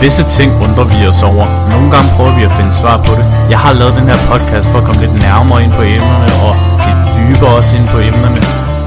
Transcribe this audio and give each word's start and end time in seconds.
Visse 0.00 0.22
ting 0.24 0.50
undrer 0.64 0.84
vi 0.84 1.06
os 1.06 1.22
over. 1.22 1.46
Nogle 1.70 1.90
gange 1.90 2.08
prøver 2.16 2.34
vi 2.38 2.42
at 2.42 2.52
finde 2.52 2.72
svar 2.72 2.96
på 3.06 3.12
det. 3.18 3.26
Jeg 3.50 3.58
har 3.58 3.72
lavet 3.72 3.94
den 3.98 4.08
her 4.10 4.18
podcast 4.30 4.68
for 4.70 4.78
at 4.78 4.84
komme 4.84 5.00
lidt 5.00 5.14
nærmere 5.22 5.62
ind 5.64 5.72
på 5.72 5.82
emnerne 5.82 6.28
og 6.46 6.54
lidt 6.86 7.00
dybere 7.16 7.56
også 7.58 7.76
ind 7.76 7.88
på 7.88 7.98
emnerne. 7.98 8.40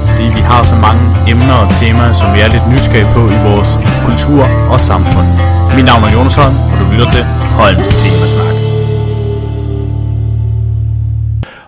Fordi 0.08 0.24
vi 0.36 0.40
har 0.40 0.62
så 0.62 0.76
mange 0.76 1.02
emner 1.28 1.54
og 1.54 1.68
temaer, 1.80 2.12
som 2.12 2.34
vi 2.34 2.40
er 2.40 2.48
lidt 2.48 2.68
nysgerrige 2.72 3.12
på 3.14 3.20
i 3.36 3.38
vores 3.48 3.78
kultur 4.06 4.42
og 4.72 4.80
samfund. 4.80 5.28
Mit 5.76 5.84
navn 5.84 6.04
er 6.04 6.12
Jonas 6.12 6.34
Holm, 6.34 6.56
og 6.72 6.78
du 6.80 6.84
lytter 6.92 7.10
til 7.10 7.24
Holms 7.58 7.88
Temasnak. 7.88 8.51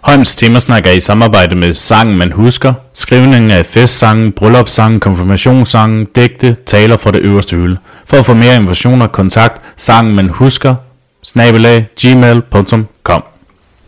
Holms 0.05 0.35
Temasnak 0.37 0.87
er 0.87 0.91
i 0.91 1.01
samarbejde 1.01 1.57
med 1.57 1.75
Sangen 1.75 2.19
Man 2.19 2.33
Husker, 2.33 2.73
skrivningen 2.95 3.51
af 3.51 3.67
festsangen, 3.67 4.33
bryllupssangen, 4.33 5.01
konfirmationssangen, 5.01 6.07
digte, 6.17 6.57
taler 6.67 6.97
fra 6.97 7.11
det 7.11 7.19
øverste 7.19 7.57
hylde. 7.57 7.77
For 8.07 8.17
at 8.17 8.27
få 8.27 8.35
mere 8.35 8.57
informationer, 8.57 9.07
kontakt 9.07 9.63
sangen 9.77 10.15
man 10.15 10.29
husker, 10.29 10.75
snabelag, 11.23 11.89
gmail.com. 12.01 13.25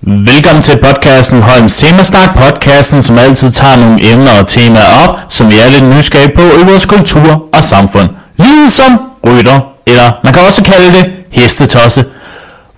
Velkommen 0.01 0.63
til 0.63 0.77
podcasten 0.77 1.43
Holms 1.43 1.77
Temasnak, 1.77 2.37
podcasten 2.37 3.03
som 3.03 3.19
altid 3.19 3.53
tager 3.53 3.77
nogle 3.77 4.13
emner 4.13 4.41
og 4.41 4.49
temaer 4.49 5.09
op, 5.09 5.19
som 5.29 5.51
vi 5.51 5.57
er 5.59 5.71
lidt 5.71 5.97
nysgerrige 5.97 6.35
på 6.37 6.43
i 6.43 6.65
vores 6.71 6.87
kultur 6.87 7.49
og 7.53 7.65
samfund. 7.65 8.09
Ligesom 8.37 9.01
rytter, 9.27 9.61
eller 9.87 10.21
man 10.25 10.33
kan 10.33 10.43
også 10.43 10.63
kalde 10.63 10.99
det 10.99 11.13
hestetosse. 11.31 12.05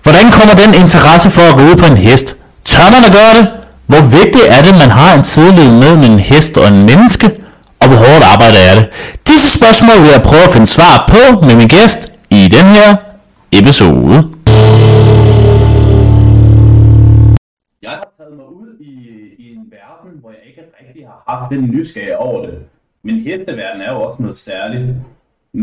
Hvordan 0.03 0.31
kommer 0.31 0.53
den 0.53 0.73
interesse 0.73 1.29
for 1.29 1.41
at 1.41 1.57
ride 1.57 1.75
på 1.77 1.85
en 1.85 1.97
hest? 1.97 2.35
Tør 2.79 2.95
man 2.97 3.09
at 3.09 3.15
gøre 3.19 3.33
det? 3.39 3.45
Hvor 3.91 4.03
vigtigt 4.19 4.47
er 4.55 4.61
det, 4.67 4.73
man 4.83 4.91
har 4.99 5.11
en 5.17 5.23
tidlighed 5.35 5.73
med 5.83 5.91
en 6.09 6.19
hest 6.29 6.53
og 6.61 6.67
en 6.73 6.79
menneske? 6.91 7.27
Og 7.81 7.85
hvor 7.89 7.99
hårdt 8.05 8.23
arbejde 8.33 8.57
er 8.69 8.73
det? 8.79 8.85
Disse 9.29 9.49
spørgsmål 9.59 9.97
vil 10.03 10.11
jeg 10.17 10.23
prøve 10.29 10.45
at 10.47 10.53
finde 10.55 10.69
svar 10.77 10.95
på 11.13 11.21
med 11.47 11.55
min 11.59 11.69
gæst 11.77 12.01
i 12.39 12.41
den 12.57 12.67
her 12.75 12.87
episode. 13.59 14.15
Jeg 17.85 17.93
har 18.01 18.09
taget 18.17 18.33
mig 18.39 18.47
ud 18.61 18.71
i, 18.91 18.93
i 19.43 19.45
en 19.57 19.63
verden, 19.77 20.11
hvor 20.21 20.29
jeg 20.35 20.43
ikke 20.49 20.61
rigtig 20.79 21.03
har 21.11 21.19
haft 21.31 21.47
den 21.53 21.61
nysgerrighed 21.75 22.19
over 22.27 22.39
det. 22.45 22.55
Men 23.05 23.15
hesteverden 23.27 23.81
er 23.87 23.91
jo 23.95 23.99
også 24.07 24.19
noget 24.25 24.37
særligt. 24.49 24.87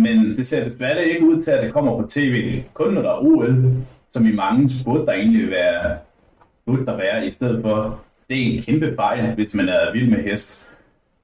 Men 0.05 0.17
det 0.39 0.45
ser 0.51 0.65
desværre 0.69 1.09
ikke 1.13 1.25
ud 1.31 1.37
til, 1.43 1.51
at 1.51 1.63
det 1.65 1.73
kommer 1.77 1.93
på 2.01 2.05
tv. 2.17 2.37
Kun 2.75 2.91
når 2.95 3.03
der 3.03 3.13
er 3.17 3.23
OL, 3.31 3.55
som 4.13 4.27
i 4.27 4.35
mange 4.43 4.61
spurgte, 4.81 5.07
der 5.07 5.13
egentlig 5.13 5.43
vil 5.43 5.51
være, 5.51 5.97
burde 6.67 6.87
der 6.87 6.97
være, 6.97 7.27
i 7.27 7.31
stedet 7.31 7.63
for. 7.63 8.01
Det 8.29 8.37
er 8.43 8.57
en 8.57 8.63
kæmpe 8.63 8.95
fejl, 8.97 9.35
hvis 9.35 9.55
man 9.55 9.69
er 9.69 9.93
vild 9.93 10.11
med 10.11 10.23
hest. 10.23 10.69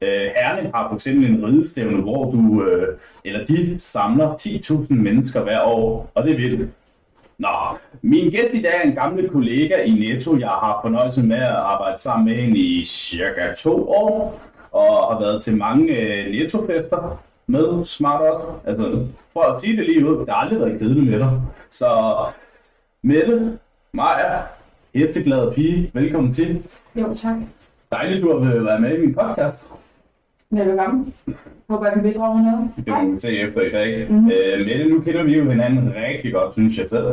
Øh, 0.02 0.30
Herning 0.36 0.74
har 0.74 0.88
for 0.88 0.94
eksempel 0.94 1.30
en 1.30 1.46
ridestævne, 1.46 2.02
hvor 2.02 2.30
du, 2.30 2.64
øh, 2.64 2.98
eller 3.24 3.44
de 3.44 3.76
samler 3.78 4.34
10.000 4.34 4.94
mennesker 4.94 5.42
hver 5.42 5.62
år, 5.62 6.10
og 6.14 6.24
det 6.24 6.32
er 6.32 6.36
vildt. 6.36 6.70
Nå, 7.38 7.48
min 8.02 8.30
gæst 8.30 8.54
i 8.54 8.62
dag 8.62 8.72
er 8.74 8.88
en 8.88 8.94
gammel 8.94 9.28
kollega 9.28 9.82
i 9.82 9.90
Netto. 9.90 10.38
Jeg 10.38 10.48
har 10.48 10.78
fornøjelse 10.82 11.22
med 11.22 11.36
at 11.36 11.48
arbejde 11.48 12.00
sammen 12.00 12.26
med 12.26 12.42
hende 12.42 12.58
i 12.58 12.84
cirka 12.84 13.54
to 13.58 13.90
år, 13.90 14.40
og 14.72 15.14
har 15.14 15.20
været 15.20 15.42
til 15.42 15.56
mange 15.56 15.96
øh, 15.96 16.30
Netto-fester 16.30 17.22
med 17.46 17.84
Smart 17.84 18.20
også. 18.20 18.46
Altså, 18.66 19.06
for 19.32 19.40
at 19.42 19.60
sige 19.60 19.76
det 19.76 19.86
lige 19.86 20.06
ud, 20.06 20.18
det 20.18 20.28
har 20.28 20.36
aldrig 20.36 20.60
været 20.60 20.78
kedeligt 20.78 21.10
med 21.10 21.18
dig. 21.18 21.40
Så 21.70 22.16
Mette, 23.02 23.58
Maja, 23.92 24.40
hesteglade 24.94 25.52
pige, 25.54 25.90
velkommen 25.94 26.32
til. 26.32 26.62
Jo, 26.96 27.14
tak. 27.14 27.36
Dejligt, 27.92 28.22
du 28.22 28.38
har 28.38 28.62
været 28.62 28.80
med 28.80 28.98
i 28.98 29.00
min 29.00 29.14
podcast. 29.14 29.68
Velkommen. 30.50 31.14
Håber, 31.68 31.84
jeg 31.84 31.94
kan 31.94 32.02
bidrage 32.02 32.34
med 32.42 32.44
noget. 32.52 32.70
Det 32.76 32.88
må 32.88 33.14
vi 33.14 33.20
se 33.20 33.28
efter 33.38 33.60
i 33.60 33.70
dag. 33.70 34.06
Mm-hmm. 34.10 34.30
Øh, 34.30 34.66
Mette, 34.66 34.88
nu 34.88 35.00
kender 35.00 35.24
vi 35.24 35.36
jo 35.38 35.50
hinanden 35.50 35.94
rigtig 35.96 36.32
godt, 36.32 36.52
synes 36.52 36.78
jeg 36.78 36.88
selv. 36.88 37.06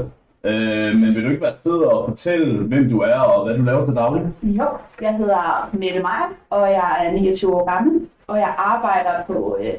Øh, 0.44 0.96
men 0.96 1.16
vil 1.16 1.24
du 1.24 1.30
ikke 1.30 1.42
være 1.42 1.54
fed 1.64 1.72
og 1.72 2.10
fortælle, 2.10 2.64
hvem 2.64 2.90
du 2.90 3.00
er 3.00 3.20
og 3.20 3.46
hvad 3.46 3.58
du 3.58 3.64
laver 3.64 3.86
til 3.86 3.96
daglig? 3.96 4.28
Jo, 4.44 4.68
jeg 5.02 5.16
hedder 5.16 5.70
Mette 5.74 6.00
Meyer, 6.00 6.34
og 6.50 6.62
jeg 6.72 7.06
er 7.06 7.12
29 7.12 7.56
år 7.56 7.74
gammel, 7.74 8.08
og 8.28 8.38
jeg 8.38 8.54
arbejder 8.58 9.24
på 9.28 9.58
øh, 9.62 9.74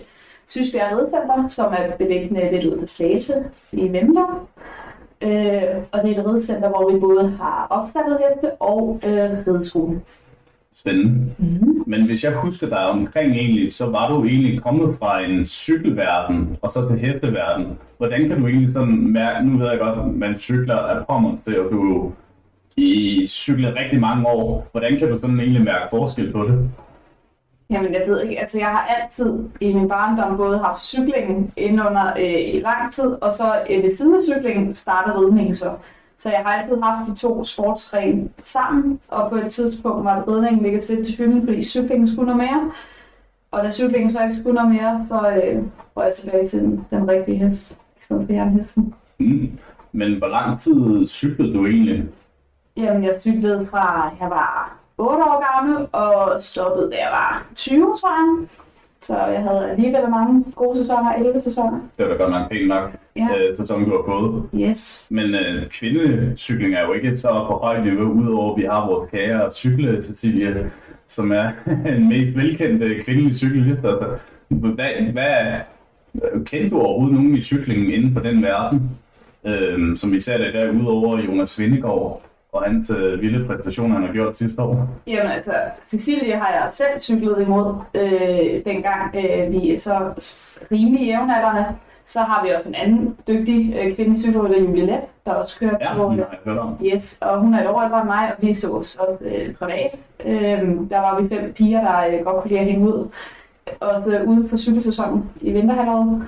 Sysbjerg 0.49 0.99
Ridecenter, 0.99 1.49
som 1.49 1.73
er 1.79 1.97
beliggende 1.97 2.49
lidt 2.53 2.65
ud 2.65 2.79
på 2.81 2.87
Slagelse 2.87 3.35
i 3.73 3.93
Vemler. 3.93 4.47
Øh, 5.23 5.63
og 5.93 6.03
det 6.03 6.17
er 6.17 6.21
et 6.21 6.27
ridecenter, 6.27 6.69
hvor 6.69 6.93
vi 6.93 7.01
både 7.01 7.31
har 7.41 7.67
opstallet 7.71 8.19
heste 8.19 8.53
og 8.61 9.01
øh, 9.05 9.31
rideskolen. 9.47 10.03
Spændende. 10.75 11.11
Mm-hmm. 11.39 11.85
Men 11.87 12.07
hvis 12.07 12.25
jeg 12.25 12.33
husker 12.33 12.69
dig 12.69 12.87
omkring 12.87 13.33
egentlig, 13.33 13.73
så 13.73 13.87
var 13.87 14.09
du 14.13 14.25
egentlig 14.25 14.63
kommet 14.63 14.97
fra 14.99 15.25
en 15.25 15.47
cykelverden 15.47 16.57
og 16.63 16.71
så 16.71 16.89
til 16.89 16.99
hesteverden. 16.99 17.79
Hvordan 17.99 18.29
kan 18.29 18.41
du 18.41 18.47
egentlig 18.47 18.73
sådan 18.73 19.13
mærke, 19.13 19.49
nu 19.49 19.59
ved 19.59 19.71
jeg 19.71 19.79
godt, 19.79 19.99
at 19.99 20.07
man 20.07 20.39
cykler 20.39 20.77
af 20.77 21.07
Pommers 21.07 21.41
til, 21.45 21.61
og 21.61 21.71
du 21.73 22.13
i 22.77 23.27
cyklet 23.27 23.77
rigtig 23.77 24.01
mange 24.01 24.27
år. 24.27 24.69
Hvordan 24.73 24.99
kan 24.99 25.09
du 25.09 25.19
sådan 25.19 25.41
egentlig 25.41 25.65
mærke 25.65 25.87
forskel 25.91 26.33
på 26.33 26.45
det? 26.45 26.71
Jamen, 27.71 27.95
jeg 27.95 28.03
ved 28.07 28.23
ikke. 28.23 28.41
Altså, 28.41 28.59
jeg 28.59 28.69
har 28.69 28.87
altid 28.87 29.39
i 29.61 29.75
min 29.75 29.89
barndom 29.89 30.37
både 30.37 30.59
haft 30.59 30.81
cyklingen 30.81 31.53
under 31.59 32.13
øh, 32.19 32.55
i 32.55 32.61
lang 32.61 32.93
tid, 32.93 33.17
og 33.21 33.35
så 33.35 33.63
øh, 33.71 33.83
ved 33.83 33.95
siden 33.95 34.15
af 34.15 34.21
cyklingen 34.23 34.75
startede 34.75 35.19
ridningen 35.19 35.55
så. 35.55 35.75
Så 36.19 36.31
jeg 36.31 36.39
har 36.39 36.53
altid 36.53 36.83
haft 36.83 37.09
de 37.09 37.15
to 37.15 37.45
sportsgrene 37.45 38.29
sammen, 38.43 39.01
og 39.09 39.31
på 39.31 39.37
et 39.37 39.53
tidspunkt 39.53 40.05
var 40.05 40.19
det 40.19 40.29
ridningen 40.29 40.63
ligget 40.63 40.89
lidt 40.89 41.07
til 41.07 41.17
hylden, 41.17 41.47
fordi 41.47 41.63
cyklingen 41.63 42.09
skulle 42.09 42.27
noget 42.27 42.51
mere. 42.51 42.71
Og 43.51 43.65
da 43.65 43.71
cyklingen 43.71 44.13
så 44.13 44.23
ikke 44.23 44.35
skulle 44.35 44.55
noget 44.55 44.71
mere, 44.71 45.05
så 45.09 45.43
øh, 45.45 45.63
var 45.95 46.05
jeg 46.05 46.15
tilbage 46.15 46.49
til 46.49 46.61
den, 46.61 46.87
den 46.91 47.09
rigtige 47.09 47.37
hest, 47.39 47.71
i 47.71 48.05
stedet 48.05 48.27
for 48.27 48.33
jernhesten. 48.33 48.95
Mm. 49.19 49.59
Men 49.93 50.19
hvor 50.19 50.29
lang 50.29 50.61
tid 50.61 51.07
cyklede 51.07 51.55
du 51.55 51.67
egentlig? 51.67 52.05
Jamen, 52.77 53.05
jeg 53.05 53.15
cyklede 53.21 53.67
fra, 53.67 54.13
jeg 54.21 54.31
var 54.31 54.80
8 55.01 55.25
år 55.25 55.55
gammel, 55.55 55.87
og 55.93 56.43
stoppede, 56.43 56.91
da 56.91 56.97
jeg 56.97 57.09
var 57.13 57.47
20, 57.55 57.81
tror 58.01 58.11
jeg. 58.11 58.49
Så 59.03 59.17
jeg 59.17 59.43
havde 59.43 59.71
alligevel 59.71 60.11
mange 60.11 60.45
gode 60.55 60.79
sæsoner, 60.79 61.13
11 61.15 61.41
sæsoner. 61.41 61.79
Det 61.99 62.09
var 62.09 62.13
da 62.17 62.23
godt 62.23 62.31
nok 62.33 62.51
pænt 62.51 62.69
nok, 62.69 62.91
Ja. 63.17 63.29
øh, 63.39 63.57
sæson 63.57 63.85
du 63.85 63.91
har 63.91 64.03
fået. 64.07 64.49
Yes. 64.69 65.07
Men 65.11 65.35
øh, 65.35 65.69
kvindecykling 65.71 66.75
er 66.75 66.87
jo 66.87 66.93
ikke 66.93 67.19
så 67.19 67.29
på 67.29 67.59
højt 67.63 67.85
niveau, 67.85 68.13
udover 68.13 68.53
at 68.53 68.59
vi 68.61 68.67
har 68.71 68.87
vores 68.87 69.11
kære 69.11 69.51
cykle, 69.53 70.03
Cecilie, 70.03 70.71
som 71.07 71.33
er 71.33 71.51
den 71.87 72.09
mest 72.09 72.37
velkendte 72.37 73.03
kvindelige 73.05 73.35
cyklist. 73.35 73.85
Altså, 73.85 74.09
hvad, 74.49 75.13
hvad, 75.13 75.61
kendte 76.45 76.71
du 76.71 76.81
overhovedet 76.81 77.15
nogen 77.17 77.35
i 77.35 77.41
cyklingen 77.41 77.91
inden 77.91 78.13
for 78.13 78.21
den 78.21 78.43
verden, 78.43 78.91
øh, 79.47 79.97
som 79.97 80.13
vi 80.13 80.21
ser 80.21 80.39
det 80.39 80.55
dag, 80.55 80.71
udover 80.75 81.19
Jonas 81.19 81.61
Vindegaard 81.61 82.23
og 82.53 82.63
hans 82.63 82.91
øh, 82.91 83.21
vilde 83.23 83.47
præstationer, 83.47 83.95
han 83.95 84.07
har 84.07 84.13
gjort 84.13 84.35
sidste 84.37 84.63
år? 84.63 84.89
Jamen 85.07 85.33
altså, 85.33 85.53
Cecilie 85.87 86.37
har 86.37 86.49
jeg 86.53 86.69
selv 86.73 87.01
cyklet 87.01 87.41
imod, 87.47 87.75
øh, 87.95 88.65
dengang 88.65 89.17
øh, 89.17 89.53
vi 89.53 89.75
er 89.75 89.79
så 89.79 89.99
rimelig 90.73 91.07
jævnaldrende. 91.07 91.65
Så 92.07 92.21
har 92.21 92.45
vi 92.45 92.51
også 92.51 92.69
en 92.69 92.75
anden 92.75 93.17
dygtig 93.29 93.77
øh, 93.81 93.95
kvindelig 93.95 94.21
cykelrytter, 94.21 94.61
Julie 94.61 94.87
Let, 94.87 95.01
der 95.27 95.33
også 95.33 95.59
kører 95.59 95.77
Ja, 95.81 95.95
på. 95.97 96.03
om. 96.61 96.79
Yes, 96.85 97.19
og 97.23 97.41
hun 97.41 97.55
er 97.55 97.61
et 97.63 97.69
år 97.69 97.83
ældre 97.83 97.99
end 98.01 98.07
mig, 98.07 98.33
og 98.37 98.47
vi 98.47 98.55
så 98.55 98.69
os 98.73 98.97
også 98.97 99.25
øh, 99.25 99.55
privat. 99.55 99.99
Øhm, 100.27 100.89
der 100.89 100.99
var 100.99 101.21
vi 101.21 101.29
fem 101.29 101.53
piger, 101.53 101.81
der 101.81 102.19
øh, 102.19 102.25
godt 102.25 102.37
kunne 102.43 102.49
lide 102.49 102.61
at 102.61 102.67
hænge 102.67 102.89
ud. 102.89 103.09
Også 103.81 104.11
øh, 104.11 104.29
ude 104.29 104.49
på 104.49 104.57
cykelsæsonen 104.57 105.31
i 105.41 105.53
vinterhalvåret. 105.53 106.23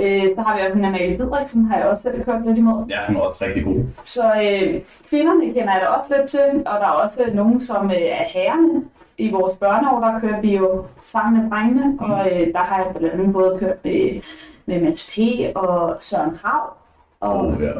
Øh, 0.00 0.24
så 0.36 0.40
har 0.42 0.56
vi 0.56 0.62
også 0.62 0.78
en 0.78 0.84
Amalie 0.84 1.16
Didriksen, 1.18 1.64
har 1.64 1.76
jeg 1.78 1.86
også 1.86 2.02
selv 2.02 2.24
kørt 2.24 2.46
lidt 2.46 2.58
imod. 2.58 2.86
Ja, 2.88 2.96
han 2.96 3.16
er 3.16 3.20
også 3.20 3.44
rigtig 3.44 3.64
god. 3.64 3.84
Så 4.04 4.22
øh, 4.26 4.80
kvinderne 5.08 5.44
kender 5.44 5.72
jeg 5.72 5.80
da 5.80 5.86
også 5.86 6.16
lidt 6.16 6.28
til, 6.28 6.62
og 6.66 6.80
der 6.80 6.86
er 6.86 6.90
også 6.90 7.30
nogen, 7.34 7.60
som 7.60 7.90
øh, 7.90 7.96
er 7.96 8.24
herrerne. 8.34 8.84
I 9.18 9.30
vores 9.30 9.56
børneår, 9.56 10.00
der 10.00 10.20
kører 10.20 10.40
vi 10.40 10.56
jo 10.56 10.84
sammen 11.02 11.42
med 11.42 11.50
drengene, 11.50 11.96
og 12.00 12.32
øh, 12.32 12.52
der 12.52 12.58
har 12.58 12.76
jeg 12.84 12.86
blandt 12.96 13.14
andet 13.14 13.32
både 13.32 13.56
kørt 13.58 13.84
med, 13.84 14.20
med 14.66 14.80
Mads 14.82 15.10
P. 15.14 15.18
og 15.56 15.96
Søren 16.00 16.38
Krav. 16.38 16.76
Og, 17.20 17.46
Oh, 17.46 17.62
ja. 17.62 17.72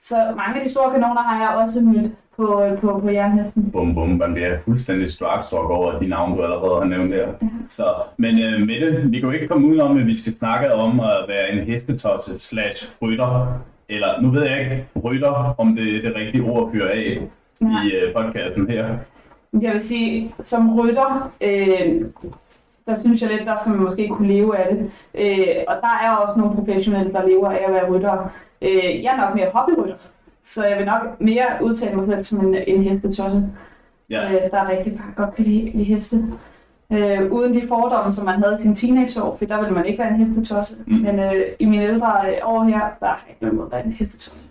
Så 0.00 0.16
mange 0.36 0.60
af 0.60 0.64
de 0.64 0.70
store 0.70 0.90
kanoner 0.90 1.22
har 1.22 1.40
jeg 1.40 1.62
også 1.62 1.80
mødt 1.80 2.12
på, 2.42 2.76
på, 2.80 3.00
på 3.00 3.10
jernhesten. 3.10 3.70
Bum 3.72 3.94
bum, 3.94 4.08
man 4.08 4.32
bliver 4.34 4.58
fuldstændig 4.64 5.10
starstruck 5.10 5.70
over 5.70 5.98
de 5.98 6.06
navne, 6.06 6.36
du 6.36 6.42
allerede 6.42 6.80
har 6.80 6.84
nævnt 6.84 7.12
der. 7.12 7.26
Så, 7.68 7.84
men 8.16 8.34
uh, 8.34 8.66
Mette, 8.66 9.02
vi 9.04 9.20
kan 9.20 9.28
jo 9.28 9.30
ikke 9.30 9.48
komme 9.48 9.68
udenom, 9.68 9.96
at 9.98 10.06
vi 10.06 10.16
skal 10.16 10.32
snakke 10.32 10.74
om 10.74 11.00
at 11.00 11.24
være 11.28 11.52
en 11.52 11.58
hestetosse 11.58 12.38
slash 12.38 12.92
rytter. 13.02 13.60
Eller, 13.88 14.20
nu 14.22 14.30
ved 14.30 14.42
jeg 14.42 14.60
ikke, 14.60 14.86
rytter, 15.04 15.54
om 15.58 15.76
det 15.76 15.96
er 15.96 16.02
det 16.02 16.16
rigtige 16.16 16.44
ord 16.44 16.66
at 16.66 16.72
fyre 16.72 16.90
af 16.90 17.22
Nej. 17.60 17.82
i 17.84 17.86
uh, 17.88 18.12
podcasten 18.22 18.70
her. 18.70 18.86
Jeg 19.60 19.72
vil 19.72 19.80
sige, 19.80 20.34
som 20.40 20.80
rytter, 20.80 21.32
øh, 21.40 22.04
der 22.86 23.00
synes 23.00 23.22
jeg 23.22 23.30
lidt, 23.30 23.46
der 23.46 23.56
skal 23.60 23.72
man 23.72 23.80
måske 23.80 24.08
kunne 24.08 24.28
leve 24.28 24.58
af 24.58 24.74
det. 24.74 24.90
Øh, 25.14 25.56
og 25.68 25.76
der 25.80 25.98
er 26.02 26.10
også 26.10 26.40
nogle 26.40 26.54
professionelle, 26.54 27.12
der 27.12 27.28
lever 27.28 27.50
af 27.50 27.64
at 27.66 27.72
være 27.72 27.90
rytter. 27.90 28.30
Øh, 28.62 29.04
jeg 29.04 29.12
er 29.12 29.26
nok 29.26 29.34
mere 29.34 29.50
hobbyrytter, 29.54 29.94
så 30.44 30.64
jeg 30.64 30.78
vil 30.78 30.86
nok 30.86 31.20
mere 31.20 31.46
udtale 31.62 31.96
mig 31.96 32.06
selv 32.06 32.24
som 32.24 32.46
en, 32.46 32.54
en 32.66 32.82
hestetosse, 32.82 33.44
Ja, 34.10 34.32
øh, 34.32 34.50
der 34.50 34.58
er 34.58 34.70
rigtig 34.70 35.00
godt 35.16 35.34
kan 35.34 35.44
lide, 35.44 35.70
lide 35.70 35.84
heste. 35.84 36.16
Øh, 36.92 37.32
uden 37.32 37.54
de 37.54 37.68
fordomme, 37.68 38.12
som 38.12 38.24
man 38.24 38.42
havde 38.42 38.54
i 38.54 38.62
sin 38.62 38.74
teenageår, 38.74 39.36
for 39.36 39.44
der 39.44 39.58
ville 39.58 39.74
man 39.74 39.86
ikke 39.86 39.98
være 39.98 40.08
en 40.08 40.26
hestetosse. 40.26 40.76
Mm. 40.86 40.94
Men 40.94 41.18
øh, 41.18 41.46
i 41.58 41.64
mine 41.64 41.84
ældre 41.84 42.06
år 42.44 42.64
her, 42.64 42.80
der 43.00 43.06
har 43.06 43.24
jeg 43.26 43.30
ikke 43.30 43.56
noget 43.56 43.66
at 43.66 43.72
være 43.72 43.86
en 43.86 43.92
hestetosse. 43.92 44.46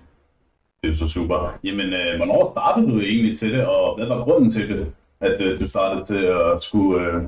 Det 0.83 0.91
er 0.91 0.95
så 0.95 1.07
super. 1.07 1.57
Jamen, 1.63 1.93
øh, 1.93 2.17
hvornår 2.17 2.51
startede 2.51 2.91
du 2.91 2.99
egentlig 2.99 3.37
til 3.37 3.53
det, 3.53 3.65
og 3.65 3.95
hvad 3.97 4.07
var 4.07 4.23
grunden 4.23 4.51
til 4.51 4.69
det, 4.69 4.91
at 5.21 5.41
øh, 5.41 5.59
du 5.59 5.69
startede 5.69 6.05
til 6.05 6.25
at 6.25 6.61
skulle 6.61 7.07
øh, 7.07 7.23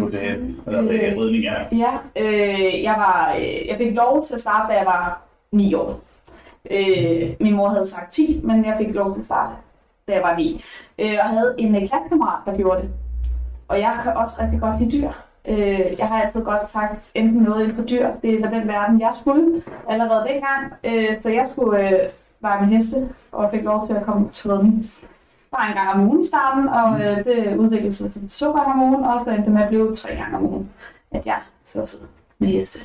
gå 0.00 0.10
til 0.10 0.18
hest, 0.18 0.40
eller 0.66 0.82
øh, 0.82 1.18
ridning, 1.18 1.44
ja? 1.44 1.54
Ja, 1.72 1.92
øh, 2.16 2.82
jeg, 2.82 2.94
var, 2.96 3.34
øh, 3.38 3.66
jeg 3.68 3.76
fik 3.78 3.94
lov 3.94 4.24
til 4.24 4.34
at 4.34 4.40
starte, 4.40 4.72
da 4.72 4.78
jeg 4.78 4.86
var 4.86 5.22
9 5.52 5.74
år. 5.74 6.00
Øh, 6.70 7.36
min 7.40 7.54
mor 7.54 7.68
havde 7.68 7.84
sagt 7.84 8.12
10, 8.12 8.40
men 8.44 8.64
jeg 8.64 8.76
fik 8.78 8.94
lov 8.94 9.12
til 9.12 9.20
at 9.20 9.26
starte, 9.26 9.54
da 10.08 10.12
jeg 10.12 10.22
var 10.22 10.36
9. 10.36 10.64
Øh, 10.98 11.18
og 11.22 11.28
havde 11.28 11.54
en 11.58 11.74
øh, 11.74 11.88
klassekammerat, 11.88 12.40
der 12.46 12.56
gjorde 12.56 12.82
det. 12.82 12.90
Og 13.68 13.80
jeg 13.80 14.00
kan 14.02 14.12
også 14.12 14.34
rigtig 14.40 14.60
godt 14.60 14.80
lide 14.80 14.92
dyr. 14.92 15.10
Øh, 15.48 15.98
jeg 15.98 16.08
har 16.08 16.22
altid 16.22 16.40
godt 16.40 16.70
sagt, 16.72 16.92
enten 17.14 17.42
noget 17.42 17.62
inden 17.62 17.76
for 17.76 17.84
dyr, 17.84 18.08
det 18.22 18.42
var 18.42 18.50
den 18.50 18.68
verden, 18.68 19.00
jeg 19.00 19.12
skulle 19.20 19.62
allerede 19.88 20.28
dengang. 20.28 20.72
Øh, 20.84 21.22
så 21.22 21.28
jeg 21.28 21.48
skulle 21.52 21.88
øh, 21.88 22.10
være 22.40 22.60
med 22.60 22.76
heste, 22.76 23.08
og 23.32 23.50
fik 23.50 23.62
lov 23.62 23.86
til 23.86 23.94
at 23.94 24.04
komme 24.04 24.30
til 24.32 24.50
redning. 24.50 24.90
Bare 25.50 25.68
en 25.68 25.74
gang 25.74 25.90
om 25.90 26.08
ugen 26.08 26.20
i 26.20 26.26
starten, 26.26 26.68
og 26.68 27.00
øh, 27.00 27.24
det 27.24 27.56
udviklede 27.56 27.92
sig 27.92 28.12
til 28.12 28.28
to 28.28 28.52
gange 28.52 28.72
om 28.72 28.82
ugen, 28.82 29.04
og 29.04 29.20
så 29.24 29.30
endte 29.30 29.44
det 29.44 29.52
med 29.52 29.62
at 29.62 29.68
blive 29.68 29.94
tre 29.94 30.14
gange 30.14 30.36
om 30.36 30.44
ugen, 30.46 30.70
at 31.10 31.26
jeg 31.26 31.38
slåsede 31.64 32.06
med 32.38 32.48
heste 32.48 32.84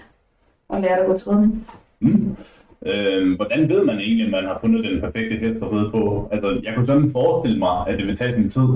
og 0.69 0.81
lærte 0.81 1.01
at 1.01 1.07
gå 1.07 1.17
til 1.17 1.29
redning. 1.31 1.67
Mm. 1.99 2.37
Øh, 2.85 3.35
hvordan 3.35 3.69
ved 3.69 3.85
man 3.85 3.99
egentlig, 3.99 4.25
at 4.25 4.31
man 4.31 4.45
har 4.45 4.57
fundet 4.61 4.83
den 4.85 5.01
perfekte 5.01 5.37
hest 5.37 5.57
at 5.61 5.71
ride 5.71 5.91
på? 5.91 6.29
Altså, 6.31 6.61
jeg 6.63 6.75
kunne 6.75 6.85
sådan 6.85 7.11
forestille 7.11 7.59
mig, 7.59 7.87
at 7.87 7.99
det 7.99 8.07
vil 8.07 8.15
tage 8.15 8.33
sin 8.33 8.49
tid. 8.49 8.67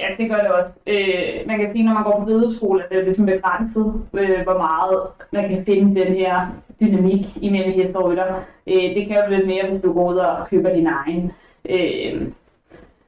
Ja, 0.00 0.06
det 0.18 0.30
gør 0.30 0.38
det 0.38 0.48
også. 0.48 0.70
Øh, 0.86 1.46
man 1.46 1.58
kan 1.58 1.72
sige, 1.72 1.84
når 1.84 1.94
man 1.94 2.04
går 2.04 2.20
på 2.20 2.26
rideskole, 2.26 2.82
at 2.84 2.90
det 2.90 2.98
er 2.98 3.04
ligesom 3.04 3.26
begrænset, 3.26 4.02
øh, 4.14 4.42
hvor 4.42 4.58
meget 4.58 4.98
man 5.32 5.48
kan 5.48 5.64
finde 5.64 6.00
den 6.00 6.14
her 6.14 6.46
dynamik 6.80 7.36
imellem 7.42 7.72
hest 7.72 7.96
og 7.96 8.04
rytter. 8.10 8.44
Øh, 8.66 8.94
det 8.96 9.06
kan 9.06 9.16
jo 9.16 9.36
lidt 9.36 9.46
mere, 9.46 9.70
hvis 9.70 9.82
du 9.82 9.92
går 9.92 10.12
ud 10.12 10.16
og 10.16 10.48
køber 10.50 10.74
din 10.74 10.86
egen. 10.86 11.32
Øh, 11.68 12.28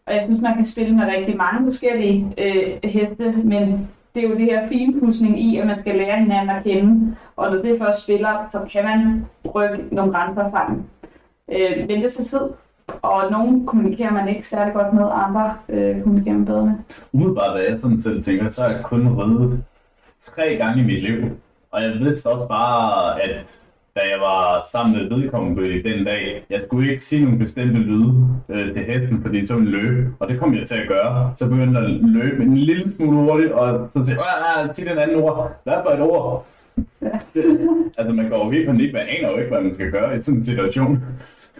og 0.06 0.14
jeg 0.14 0.22
synes, 0.24 0.40
man 0.40 0.56
kan 0.56 0.66
spille 0.66 0.96
med 0.96 1.06
rigtig 1.16 1.36
mange 1.36 1.64
forskellige 1.64 2.34
øh, 2.38 2.90
heste, 2.90 3.32
men 3.44 3.88
det 4.14 4.24
er 4.24 4.28
jo 4.28 4.34
det 4.34 4.44
her 4.44 4.68
finpudsning 4.68 5.40
i, 5.40 5.56
at 5.56 5.66
man 5.66 5.76
skal 5.76 5.96
lære 5.96 6.18
hinanden 6.18 6.56
at 6.56 6.62
kende. 6.64 7.16
Og 7.36 7.50
når 7.50 7.62
det 7.62 7.78
først 7.78 8.02
spiller, 8.04 8.48
så 8.52 8.60
kan 8.72 8.84
man 8.84 9.26
rykke 9.54 9.94
nogle 9.94 10.12
grænser 10.12 10.50
sammen. 10.50 10.86
Øh, 11.52 11.88
men 11.88 12.02
det 12.02 12.12
tager 12.12 12.24
tid, 12.24 12.48
og 13.02 13.30
nogen 13.30 13.66
kommunikerer 13.66 14.10
man 14.12 14.28
ikke 14.28 14.48
særlig 14.48 14.74
godt 14.74 14.92
med, 14.92 15.04
andre 15.12 15.56
øh, 15.68 16.02
kommunikerer 16.02 16.34
man 16.34 16.44
bedre 16.44 16.66
med. 16.66 16.74
Umiddelbart, 17.12 17.56
da 17.56 17.62
jeg 17.70 17.78
sådan 17.80 18.02
selv 18.02 18.24
tænker, 18.24 18.48
så 18.48 18.62
har 18.62 18.70
jeg 18.70 18.82
kun 18.82 19.08
ridet 19.08 19.64
tre 20.22 20.56
gange 20.56 20.82
i 20.82 20.86
mit 20.86 21.02
liv. 21.02 21.24
Og 21.70 21.82
jeg 21.82 21.92
vidste 22.00 22.26
også 22.26 22.48
bare, 22.48 23.22
at 23.22 23.60
da 23.96 24.00
jeg 24.12 24.20
var 24.20 24.66
sammen 24.72 24.96
med 24.96 25.18
vedkommende 25.18 25.82
den 25.82 26.04
dag, 26.04 26.44
jeg 26.50 26.60
skulle 26.66 26.90
ikke 26.90 27.04
sige 27.04 27.22
nogle 27.24 27.38
bestemte 27.38 27.78
lyde 27.78 28.28
øh, 28.48 28.72
til 28.72 28.84
hesten, 28.84 29.22
fordi 29.22 29.46
så 29.46 29.54
ville 29.54 29.70
løbe. 29.70 30.14
Og 30.20 30.28
det 30.28 30.38
kom 30.38 30.54
jeg 30.54 30.66
til 30.66 30.74
at 30.74 30.88
gøre. 30.88 31.32
Så 31.36 31.48
begyndte 31.48 31.80
jeg 31.80 31.88
at 31.88 32.00
løbe 32.02 32.42
en 32.42 32.56
lille 32.56 32.92
smule 32.96 33.16
hurtigt, 33.16 33.52
og 33.52 33.88
så 33.92 34.04
siger 34.04 34.18
jeg, 34.56 34.74
sig 34.74 34.86
den 34.86 34.98
anden 34.98 35.16
ord. 35.16 35.60
Hvad 35.64 35.74
for 35.84 35.90
et 35.90 36.00
ord? 36.00 36.46
Altså 37.98 38.12
man 38.14 38.28
går 38.28 38.44
jo 38.44 38.50
helt 38.50 38.66
panik, 38.66 38.92
man 38.92 39.06
aner 39.08 39.30
jo 39.30 39.36
ikke, 39.36 39.50
hvad 39.50 39.62
man 39.62 39.74
skal 39.74 39.90
gøre 39.90 40.18
i 40.18 40.22
sådan 40.22 40.38
en 40.38 40.44
situation. 40.44 41.04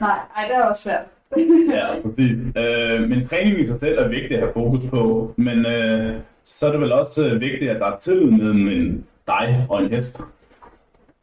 Nej, 0.00 0.18
ej, 0.36 0.44
det 0.48 0.56
er 0.56 0.62
også 0.62 0.82
svært. 0.82 1.04
ja, 1.74 1.86
præcis. 2.02 2.38
Øh, 2.56 3.08
men 3.08 3.26
træning 3.26 3.60
i 3.60 3.66
sig 3.66 3.80
selv 3.80 3.98
er 3.98 4.08
vigtigt 4.08 4.32
at 4.32 4.40
have 4.40 4.52
fokus 4.52 4.80
på, 4.90 5.34
men 5.36 5.66
øh, 5.66 6.14
så 6.44 6.66
er 6.66 6.72
det 6.72 6.80
vel 6.80 6.92
også 6.92 7.26
øh, 7.26 7.40
vigtigt, 7.40 7.70
at 7.70 7.80
der 7.80 7.86
er 7.86 7.96
tillid 7.96 8.30
mellem 8.30 9.04
dig 9.26 9.66
og 9.70 9.82
en 9.82 9.90
hest. 9.90 10.20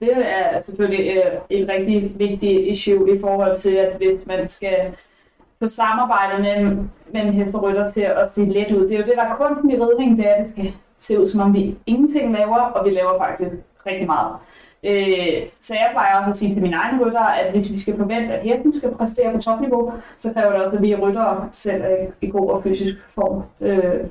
Det 0.01 0.13
er 0.18 0.62
selvfølgelig 0.62 1.18
øh, 1.18 1.31
et 1.50 1.69
rigtig 1.69 2.19
vigtigt 2.19 2.68
issue 2.68 3.15
i 3.15 3.19
forhold 3.19 3.59
til, 3.59 3.75
at 3.75 3.98
hvis 3.98 4.25
man 4.25 4.50
skal 4.50 4.95
få 5.59 5.68
samarbejdet 5.68 6.42
mellem, 6.42 6.89
mellem 7.13 7.33
hest 7.33 7.56
og 7.56 7.63
rytter 7.63 7.92
til 7.92 8.01
at 8.01 8.33
se 8.33 8.45
let 8.45 8.71
ud. 8.71 8.89
Det 8.89 8.94
er 8.94 9.00
jo 9.00 9.06
det, 9.06 9.15
der 9.15 9.24
er 9.24 9.36
kunsten 9.36 9.71
i 9.71 9.75
ridning, 9.75 10.18
det 10.18 10.27
er, 10.30 10.33
at 10.33 10.45
det 10.45 10.51
skal 10.51 10.74
se 11.00 11.19
ud, 11.19 11.30
som 11.30 11.42
om 11.42 11.53
vi 11.53 11.77
ingenting 11.86 12.33
laver, 12.33 12.57
og 12.57 12.86
vi 12.86 12.89
laver 12.89 13.18
faktisk 13.18 13.51
rigtig 13.86 14.07
meget. 14.07 14.36
Øh, 14.83 15.48
så 15.62 15.74
jeg 15.74 15.89
plejer 15.92 16.18
også 16.18 16.30
at 16.30 16.36
sige 16.36 16.54
til 16.54 16.62
mine 16.62 16.75
egne 16.75 17.06
rytter, 17.06 17.19
at 17.24 17.51
hvis 17.51 17.71
vi 17.71 17.80
skal 17.80 17.97
forvente, 17.97 18.33
at 18.33 18.44
hesten 18.44 18.74
skal 18.74 18.95
præstere 18.95 19.33
på 19.33 19.42
topniveau, 19.42 19.94
så 20.19 20.33
kræver 20.33 20.51
det 20.51 20.62
også, 20.65 20.77
at 20.77 20.83
vi 20.83 20.95
rytter 20.95 21.50
selv 21.51 21.81
er 21.81 22.07
i 22.21 22.30
god 22.30 22.50
og 22.50 22.63
fysisk 22.63 22.95
form 23.15 23.44
øh, 23.62 24.07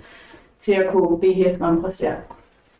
til 0.60 0.72
at 0.72 0.90
kunne 0.92 1.20
bede 1.20 1.32
hesten 1.32 1.64
om 1.64 1.76
at 1.76 1.84
præstere. 1.84 2.16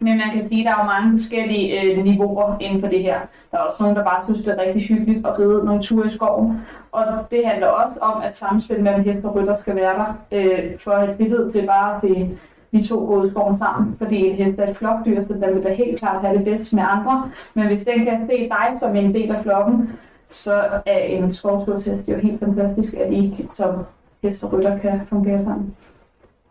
Men 0.02 0.18
man 0.18 0.30
kan 0.32 0.48
sige, 0.48 0.60
at 0.60 0.66
der 0.66 0.72
er 0.72 0.84
jo 0.84 0.90
mange 1.00 1.18
forskellige 1.18 1.80
øh, 1.80 2.04
niveauer 2.04 2.56
inden 2.60 2.80
for 2.80 2.88
det 2.88 3.02
her. 3.02 3.20
Der 3.50 3.58
er 3.58 3.62
også 3.62 3.82
nogen, 3.82 3.96
der 3.96 4.04
bare 4.04 4.24
synes, 4.24 4.44
det 4.44 4.48
er 4.48 4.62
rigtig 4.66 4.82
hyggeligt 4.82 5.26
at 5.26 5.38
ride 5.38 5.64
nogle 5.64 5.82
ture 5.82 6.06
i 6.06 6.10
skoven. 6.10 6.60
Og 6.92 7.04
det 7.30 7.46
handler 7.46 7.66
også 7.66 7.98
om, 8.00 8.22
at 8.22 8.36
samspil 8.36 8.82
mellem 8.82 9.04
hest 9.04 9.24
og 9.24 9.34
rytter 9.34 9.56
skal 9.56 9.76
være 9.76 9.94
der, 9.94 10.14
øh, 10.32 10.78
for 10.84 10.90
at 10.90 11.00
have 11.00 11.14
tillid 11.14 11.52
til 11.52 11.66
bare 11.66 11.94
at 11.94 12.00
se 12.00 12.38
de 12.72 12.88
to 12.88 13.06
gå 13.06 13.24
i 13.24 13.30
skoven 13.30 13.58
sammen. 13.58 13.96
Fordi 13.98 14.16
en 14.16 14.36
hest 14.36 14.58
er 14.58 14.70
et 14.70 14.76
flokdyr, 14.76 15.22
så 15.22 15.32
den 15.32 15.54
vil 15.54 15.64
da 15.64 15.74
helt 15.74 15.98
klart 15.98 16.20
have 16.20 16.38
det 16.38 16.44
bedst 16.44 16.74
med 16.74 16.82
andre. 16.86 17.30
Men 17.54 17.66
hvis 17.66 17.84
den 17.84 18.04
kan 18.04 18.26
se 18.30 18.48
dig 18.48 18.76
som 18.80 18.96
en 18.96 19.14
del 19.14 19.30
af 19.30 19.42
flokken, 19.42 19.90
så 20.30 20.62
er 20.86 20.98
en 20.98 21.32
skovturtest 21.32 22.08
jo 22.08 22.16
helt 22.18 22.40
fantastisk, 22.40 22.94
at 22.94 23.12
I 23.12 23.46
som 23.54 23.74
hest 24.22 24.44
og 24.44 24.52
rytter 24.52 24.78
kan 24.78 25.00
fungere 25.08 25.42
sammen. 25.42 25.76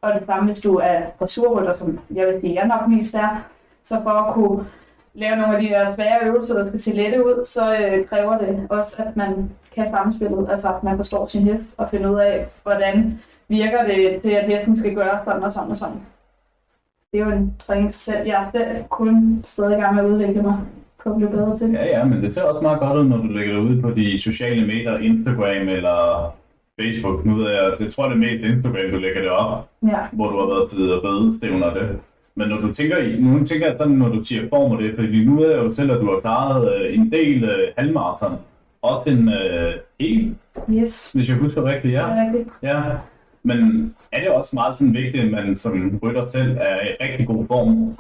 Og 0.02 0.14
det 0.20 0.26
samme, 0.26 0.46
hvis 0.46 0.62
du 0.62 0.76
er 0.76 1.00
dressurrytter, 1.20 1.78
som 1.78 2.00
jeg 2.14 2.28
vil 2.28 2.42
sige, 2.42 2.56
jeg 2.56 2.68
nok 2.68 2.88
mest 2.88 3.16
er, 3.16 3.44
så 3.84 4.00
for 4.04 4.10
at 4.10 4.34
kunne 4.34 4.66
lave 5.14 5.36
nogle 5.36 5.56
af 5.56 5.62
de 5.62 5.68
her 5.68 5.96
svære 5.96 6.26
øvelser, 6.26 6.56
der 6.56 6.68
skal 6.68 6.80
se 6.80 6.92
lette 6.92 7.26
ud, 7.26 7.46
så 7.46 7.76
øh, 7.76 8.06
kræver 8.06 8.38
det 8.38 8.68
også, 8.70 9.04
at 9.04 9.18
man 9.18 9.50
kan 9.76 9.88
samspillet, 9.90 10.48
altså 10.50 10.68
at 10.68 10.84
man 10.84 10.98
forstår 10.98 11.26
sin 11.26 11.44
hest 11.44 11.66
og 11.78 11.90
finder 11.92 12.10
ud 12.10 12.20
af, 12.20 12.48
hvordan 12.64 13.20
virker 13.48 13.84
det 13.84 14.22
til, 14.22 14.30
at 14.30 14.48
hesten 14.48 14.76
skal 14.76 14.96
gøre 14.96 15.20
sådan 15.24 15.44
og 15.44 15.54
sådan 15.54 15.72
og 15.72 15.78
sådan. 15.78 16.02
Det 17.12 17.20
er 17.20 17.26
jo 17.26 17.32
en 17.32 17.56
træning 17.60 17.94
selv. 17.94 18.28
Jeg 18.28 18.44
er 18.44 18.52
selv 18.52 18.84
kun 18.90 19.42
stadig 19.44 19.78
i 19.78 19.82
gang 19.82 19.96
med 19.96 20.04
at 20.04 20.10
udvikle 20.10 20.42
mig 20.42 20.58
på 21.04 21.10
at 21.10 21.16
blive 21.16 21.30
bedre 21.30 21.58
til. 21.58 21.72
Ja, 21.72 21.86
ja, 21.86 22.04
men 22.04 22.24
det 22.24 22.34
ser 22.34 22.44
også 22.44 22.62
meget 22.62 22.80
godt 22.80 22.98
ud, 22.98 23.04
når 23.04 23.18
du 23.18 23.24
lægger 23.24 23.54
det 23.54 23.62
ud 23.62 23.82
på 23.82 23.92
de 23.92 24.22
sociale 24.22 24.68
medier, 24.68 24.98
Instagram 24.98 25.68
eller 25.68 26.34
Facebook. 26.80 27.26
Nu 27.26 27.36
ved 27.36 27.50
jeg, 27.52 27.72
det 27.80 27.94
tror 27.94 28.04
jeg 28.04 28.16
det 28.16 28.24
er 28.24 28.32
mest 28.32 28.44
Instagram, 28.44 28.92
du 28.92 28.98
lægger 28.98 29.22
det 29.22 29.30
op, 29.30 29.70
ja. 29.88 30.02
hvor 30.12 30.30
du 30.32 30.40
har 30.40 30.48
været 30.48 30.70
til 30.70 30.80
redestævner 30.80 31.74
det. 31.74 32.00
Men 32.36 32.50
når 32.50 32.58
du 32.58 32.74
tænker 32.74 32.98
i, 32.98 33.22
nu 33.22 33.46
tænker 33.46 33.68
jeg 33.68 33.76
sådan, 33.78 33.94
når 33.94 34.10
du 34.10 34.24
siger 34.24 34.50
form 34.50 34.78
det, 34.78 34.96
fordi 34.96 35.26
nu 35.26 35.40
ved 35.40 35.50
jeg 35.52 35.58
jo 35.58 35.74
selv, 35.74 35.92
at 35.92 36.02
du 36.02 36.06
har 36.06 36.20
klaret 36.20 36.76
øh, 36.76 36.96
en 36.96 37.12
del 37.12 37.44
øh, 37.44 37.68
halvmarathon. 37.78 38.38
Også 38.82 39.10
en 39.10 39.30
øh, 39.30 39.74
hel, 40.00 40.36
yes. 40.70 41.12
hvis 41.12 41.30
jeg 41.30 41.38
husker 41.38 41.64
rigtigt, 41.64 41.94
ja. 41.94 42.26
Rigtigt. 42.26 42.50
ja. 42.64 42.82
Men 43.44 43.96
er 44.12 44.20
det 44.20 44.30
også 44.30 44.50
meget 44.54 44.76
sådan 44.76 44.94
vigtigt, 44.94 45.24
at 45.24 45.32
man 45.32 45.56
som 45.56 46.00
rytter 46.04 46.26
selv 46.26 46.58
er 46.62 46.76
i 46.76 47.04
rigtig 47.04 47.28
god 47.28 47.48
form? 47.48 47.98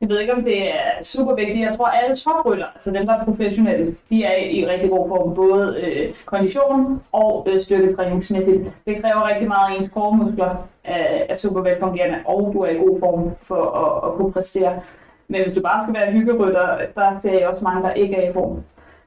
Jeg 0.00 0.08
ved 0.08 0.20
ikke, 0.20 0.34
om 0.34 0.44
det 0.44 0.70
er 0.70 1.02
super 1.02 1.34
vigtigt. 1.34 1.60
Jeg 1.60 1.76
tror, 1.76 1.86
at 1.86 2.04
alle 2.04 2.16
toprytter, 2.16 2.66
altså 2.74 2.90
dem, 2.90 3.06
der 3.06 3.14
er 3.14 3.24
professionelle, 3.24 3.96
de 4.10 4.24
er 4.24 4.36
i 4.36 4.66
rigtig 4.66 4.90
god 4.90 5.08
form. 5.08 5.34
Både 5.34 5.80
øh, 5.82 6.14
kondition 6.24 7.02
og 7.12 7.46
øh, 7.50 7.62
styrketræningsmæssigt. 7.62 8.70
Det 8.86 9.02
kræver 9.02 9.28
rigtig 9.28 9.48
meget 9.48 9.70
af 9.70 9.80
ens 9.80 9.90
kormuskler 9.92 10.50
øh, 10.88 11.20
er 11.28 11.36
super 11.36 11.60
velfungerende, 11.60 12.18
og 12.24 12.50
du 12.54 12.60
er 12.60 12.70
i 12.70 12.74
god 12.76 13.00
form 13.00 13.30
for 13.42 13.64
at, 13.64 14.10
at 14.10 14.16
kunne 14.16 14.32
præstere. 14.32 14.80
Men 15.28 15.42
hvis 15.42 15.54
du 15.54 15.60
bare 15.60 15.84
skal 15.84 15.94
være 15.94 16.12
hyggerytter, 16.12 16.78
der 16.94 17.18
ser 17.20 17.38
jeg 17.38 17.48
også 17.48 17.64
mange, 17.64 17.82
der 17.82 17.92
ikke 17.92 18.16
er 18.16 18.30
i 18.30 18.32
form. 18.32 18.62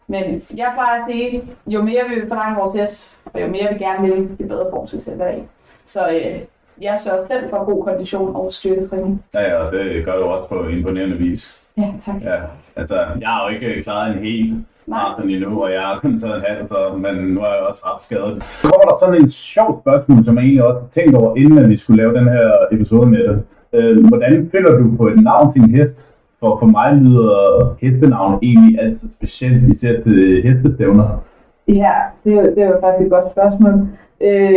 Men 0.07 0.43
jeg 0.55 0.71
plejer 0.73 1.03
at 1.03 1.11
sige, 1.11 1.43
jo 1.67 1.81
mere 1.81 2.09
vi 2.09 2.15
vil 2.15 2.27
forlange 2.27 2.59
vores 2.59 2.79
hest, 2.79 3.19
og 3.25 3.41
jo 3.41 3.47
mere 3.47 3.73
vi 3.73 3.79
gerne 3.79 4.07
vil, 4.07 4.37
jo 4.39 4.47
bedre 4.47 4.69
form 4.69 4.87
skal 4.87 5.01
vi 5.05 5.19
være 5.19 5.37
i. 5.37 5.41
Så 5.85 6.09
øh, 6.09 6.39
jeg 6.81 6.99
sørger 7.03 7.27
selv 7.27 7.49
for 7.49 7.65
god 7.65 7.83
kondition 7.83 8.35
og 8.35 8.53
styrketræning. 8.53 9.23
Ja, 9.33 9.63
ja, 9.63 9.71
det 9.71 10.05
gør 10.05 10.17
du 10.17 10.23
også 10.23 10.45
på 10.47 10.67
imponerende 10.67 11.17
vis. 11.17 11.65
Ja, 11.77 11.93
tak. 12.05 12.15
Ja, 12.23 12.35
altså, 12.75 12.95
jeg 12.95 13.29
har 13.29 13.47
jo 13.47 13.55
ikke 13.55 13.83
klaret 13.83 14.17
en 14.17 14.23
hel 14.23 14.55
maraton 14.85 15.29
endnu, 15.29 15.63
og 15.63 15.71
jeg 15.71 15.81
har 15.81 15.99
kun 15.99 16.19
taget 16.19 16.35
en 16.35 16.43
halv, 16.47 16.67
så, 16.67 16.77
men 16.97 17.15
nu 17.15 17.39
er 17.39 17.47
jeg 17.47 17.65
også 17.69 17.81
ret 17.85 18.01
skadet. 18.01 18.43
Så 18.43 18.67
kommer 18.67 18.85
der 18.89 18.97
sådan 18.99 19.21
en 19.21 19.29
sjov 19.29 19.81
spørgsmål, 19.81 20.25
som 20.25 20.35
jeg 20.35 20.43
egentlig 20.43 20.63
også 20.63 20.79
har 20.79 20.87
tænkt 20.87 21.15
over, 21.15 21.35
inden 21.35 21.57
at 21.57 21.69
vi 21.69 21.77
skulle 21.77 21.97
lave 22.03 22.13
den 22.13 22.27
her 22.27 22.53
episode 22.71 23.07
med 23.09 23.19
det. 23.27 23.43
Øh, 23.73 24.07
hvordan 24.07 24.49
finder 24.51 24.77
du 24.77 24.97
på 24.97 25.07
et 25.07 25.23
navn 25.23 25.53
til 25.53 25.61
en 25.61 25.75
hest? 25.75 26.09
For 26.39 26.59
for 26.59 26.65
mig 26.65 26.93
lyder 26.93 27.75
hestenavn 27.81 28.39
egentlig 28.41 28.81
altid 28.81 29.09
specielt, 29.17 29.73
især 29.73 30.01
til 30.01 30.43
hestestævner. 30.43 31.23
Ja, 31.67 31.93
det, 32.23 32.33
er, 32.33 32.43
det 32.43 32.57
er 32.57 32.67
jo 32.67 32.79
faktisk 32.81 33.05
et 33.05 33.11
godt 33.11 33.31
spørgsmål. 33.31 33.87
Øh, 34.21 34.53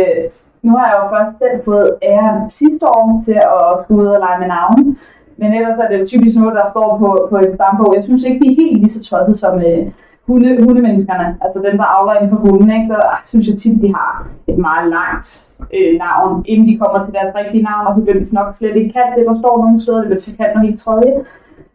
nu 0.67 0.73
har 0.77 0.85
jeg 0.87 0.97
jo 1.01 1.07
først 1.15 1.33
selv 1.41 1.57
fået 1.65 1.89
æren 2.03 2.49
sidste 2.49 2.85
år 2.97 3.21
til 3.25 3.37
at 3.57 3.69
skulle 3.83 4.01
ud 4.03 4.07
og 4.15 4.19
lege 4.25 4.39
med 4.39 4.47
navn. 4.47 4.97
Men 5.39 5.53
ellers 5.53 5.79
er 5.79 5.87
det 5.87 6.07
typisk 6.07 6.35
noget, 6.37 6.55
der 6.55 6.65
står 6.73 6.89
på, 7.01 7.09
på 7.31 7.37
et 7.37 7.51
stambog. 7.55 7.95
Jeg 7.95 8.03
synes 8.03 8.23
ikke, 8.23 8.39
de 8.41 8.51
er 8.51 8.59
helt 8.61 8.79
lige 8.81 8.95
så 8.95 9.03
tosset 9.03 9.39
som 9.39 9.53
øh, 9.67 9.83
hunde, 10.27 10.63
hundemenneskerne, 10.65 11.27
altså 11.43 11.59
dem, 11.67 11.77
der 11.77 11.87
avler 11.97 12.13
inden 12.13 12.31
for 12.33 12.41
hunden, 12.45 12.69
ikke, 12.71 12.93
der 12.93 13.03
synes 13.25 13.47
jeg 13.47 13.57
tit, 13.57 13.81
de 13.81 13.93
har 13.95 14.27
et 14.47 14.57
meget 14.57 14.87
langt 14.97 15.27
øh, 15.75 15.93
navn, 16.05 16.43
inden 16.45 16.67
de 16.69 16.77
kommer 16.81 16.99
til 17.05 17.13
deres 17.13 17.35
rigtige 17.39 17.63
navn, 17.63 17.87
og 17.87 17.93
så 17.95 18.01
bliver 18.01 18.19
det 18.19 18.33
nok 18.33 18.55
slet 18.55 18.75
ikke 18.75 18.93
kaldt 18.97 19.15
det, 19.17 19.25
der 19.29 19.35
står 19.41 19.55
nogle 19.63 19.81
steder, 19.81 19.97
det 19.97 20.07
bliver 20.07 20.21
til 20.21 20.37
kaldt 20.37 20.53
noget 20.55 20.69
helt 20.69 20.81
tredje. 20.81 21.13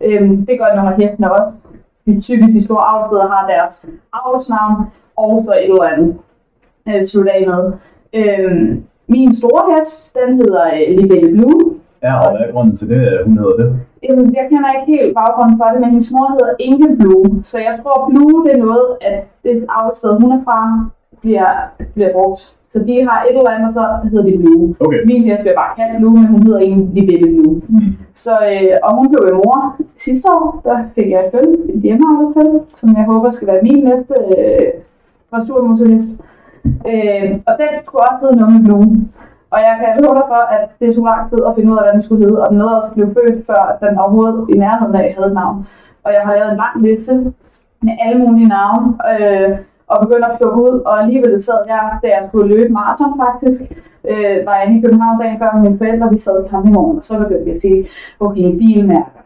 Øhm, 0.07 0.47
det 0.47 0.59
gør 0.59 0.75
når 0.77 0.91
af 0.91 0.97
hestene 0.97 1.33
også. 1.33 1.53
De 2.07 2.21
typisk 2.21 2.53
de 2.59 2.65
store 2.65 2.85
avlsteder 2.91 3.29
har 3.35 3.47
deres 3.53 3.87
avlsnavn, 4.13 4.77
og 5.17 5.43
så 5.45 5.53
et 5.53 5.65
eller 5.65 5.93
andet 5.93 6.17
øh, 6.89 7.07
slutte 7.07 7.33
af 7.33 7.45
med. 7.47 7.73
Øhm, 8.15 8.83
min 9.09 9.35
store 9.35 9.63
hest, 9.73 10.17
den 10.19 10.37
hedder 10.41 10.65
øh, 10.75 10.99
Libelle 10.99 11.31
Blue. 11.37 11.61
Ja, 12.03 12.13
og 12.21 12.31
hvad 12.31 12.47
er 12.47 12.53
grunden 12.53 12.77
til 12.77 12.89
det, 12.89 13.01
at 13.07 13.25
hun 13.25 13.39
hedder 13.39 13.57
det? 13.57 13.69
Jamen, 14.05 14.35
jeg 14.35 14.47
kender 14.51 14.69
ikke 14.73 14.93
helt 14.97 15.15
baggrunden 15.15 15.57
for 15.59 15.67
det, 15.73 15.81
men 15.81 15.91
hendes 15.91 16.11
mor 16.11 16.27
hedder 16.37 16.53
Inge 16.59 16.97
Blue. 16.97 17.29
Så 17.51 17.59
jeg 17.59 17.75
tror, 17.83 18.11
Blue 18.11 18.45
det 18.45 18.53
er 18.53 18.65
noget, 18.67 18.89
at 19.01 19.19
det 19.45 19.67
afsted, 19.69 20.21
hun 20.21 20.33
er 20.33 20.41
fra, 20.45 20.59
bliver, 21.21 21.51
bliver 21.95 22.13
brugt. 22.13 22.43
Så 22.73 22.79
de 22.79 22.95
har 23.09 23.19
et 23.23 23.37
eller 23.39 23.51
andet, 23.51 23.69
og 23.69 23.73
så 23.73 23.85
hedder 24.11 24.27
de 24.31 24.39
Blue. 24.39 24.77
Okay. 24.81 25.01
Min 25.07 25.23
hest 25.25 25.41
bliver 25.41 25.59
bare 25.63 25.77
kaldt 25.79 25.99
Blue, 26.01 26.13
men 26.13 26.27
hun 26.27 26.43
hedder 26.47 26.59
egentlig 26.61 26.89
Libelle 26.95 27.29
Blue. 27.37 27.55
Mm. 27.69 27.81
Så, 28.15 28.33
øh, 28.53 28.73
og 28.83 28.91
hun 28.99 29.07
blev 29.11 29.23
jo 29.31 29.35
mor 29.35 29.77
sidste 30.07 30.27
år, 30.37 30.61
der 30.65 30.77
fik 30.95 31.09
jeg 31.11 31.21
et 31.27 31.33
følge, 31.35 31.57
et 31.75 31.81
hjemmeavlet 31.85 32.35
følge, 32.37 32.61
som 32.79 32.89
jeg 32.97 33.05
håber 33.05 33.31
skal 33.31 33.49
være 33.49 33.63
min 33.63 33.85
næste 33.85 34.15
øh, 34.37 34.69
dressurmusehest. 35.31 36.11
Øh, 36.65 37.31
og 37.49 37.53
den 37.61 37.71
skulle 37.85 38.05
også 38.09 38.21
hedde 38.23 38.37
noget 38.41 38.53
med 38.55 38.65
Blue. 38.67 38.89
Og 39.55 39.59
jeg 39.67 39.75
kan 39.81 39.89
love 40.03 40.15
dig 40.19 40.27
for, 40.33 40.43
at 40.57 40.65
det 40.81 40.95
tog 40.95 41.05
lang 41.05 41.23
tid 41.31 41.41
at 41.49 41.55
finde 41.57 41.73
ud 41.73 41.79
af, 41.79 41.83
hvad 41.85 41.93
den 41.97 42.03
skulle 42.03 42.25
hedde, 42.25 42.43
og 42.43 42.49
den 42.51 42.59
nåede 42.59 42.77
også 42.77 42.89
at 42.89 42.97
blive 42.97 43.15
født, 43.17 43.47
før 43.49 43.63
den 43.83 43.99
overhovedet 43.99 44.41
i 44.55 44.57
nærheden 44.65 44.95
af 44.95 45.15
havde 45.17 45.31
et 45.33 45.39
navn. 45.43 45.67
Og 46.05 46.11
jeg 46.13 46.23
har 46.27 46.35
lavet 46.37 46.51
en 46.51 46.63
lang 46.65 46.77
liste 46.87 47.15
med 47.87 47.95
alle 48.05 48.19
mulige 48.25 48.49
navne, 48.57 48.87
øh, 49.11 49.51
og 49.87 49.97
begyndte 50.05 50.29
at 50.29 50.39
plukke 50.39 50.61
ud, 50.69 50.77
og 50.89 51.03
alligevel 51.03 51.43
sad 51.43 51.61
jeg, 51.67 51.99
da 52.03 52.07
jeg 52.07 52.23
skulle 52.29 52.55
løbe 52.55 52.73
maraton 52.73 53.21
faktisk, 53.25 53.61
øh, 54.11 54.37
var 54.47 54.55
jeg 54.57 54.65
inde 54.67 54.79
i 54.79 54.83
København 54.83 55.21
dagen 55.21 55.39
før 55.39 55.51
med 55.55 55.63
mine 55.63 55.79
forældre, 55.79 56.11
vi 56.11 56.19
sad 56.19 56.45
i 56.45 56.49
campingvognen, 56.49 56.99
og 56.99 57.05
så 57.05 57.19
begyndte 57.19 57.47
jeg 57.47 57.55
at 57.55 57.61
sige, 57.61 57.89
okay, 58.21 58.47
bilmærker, 58.59 59.23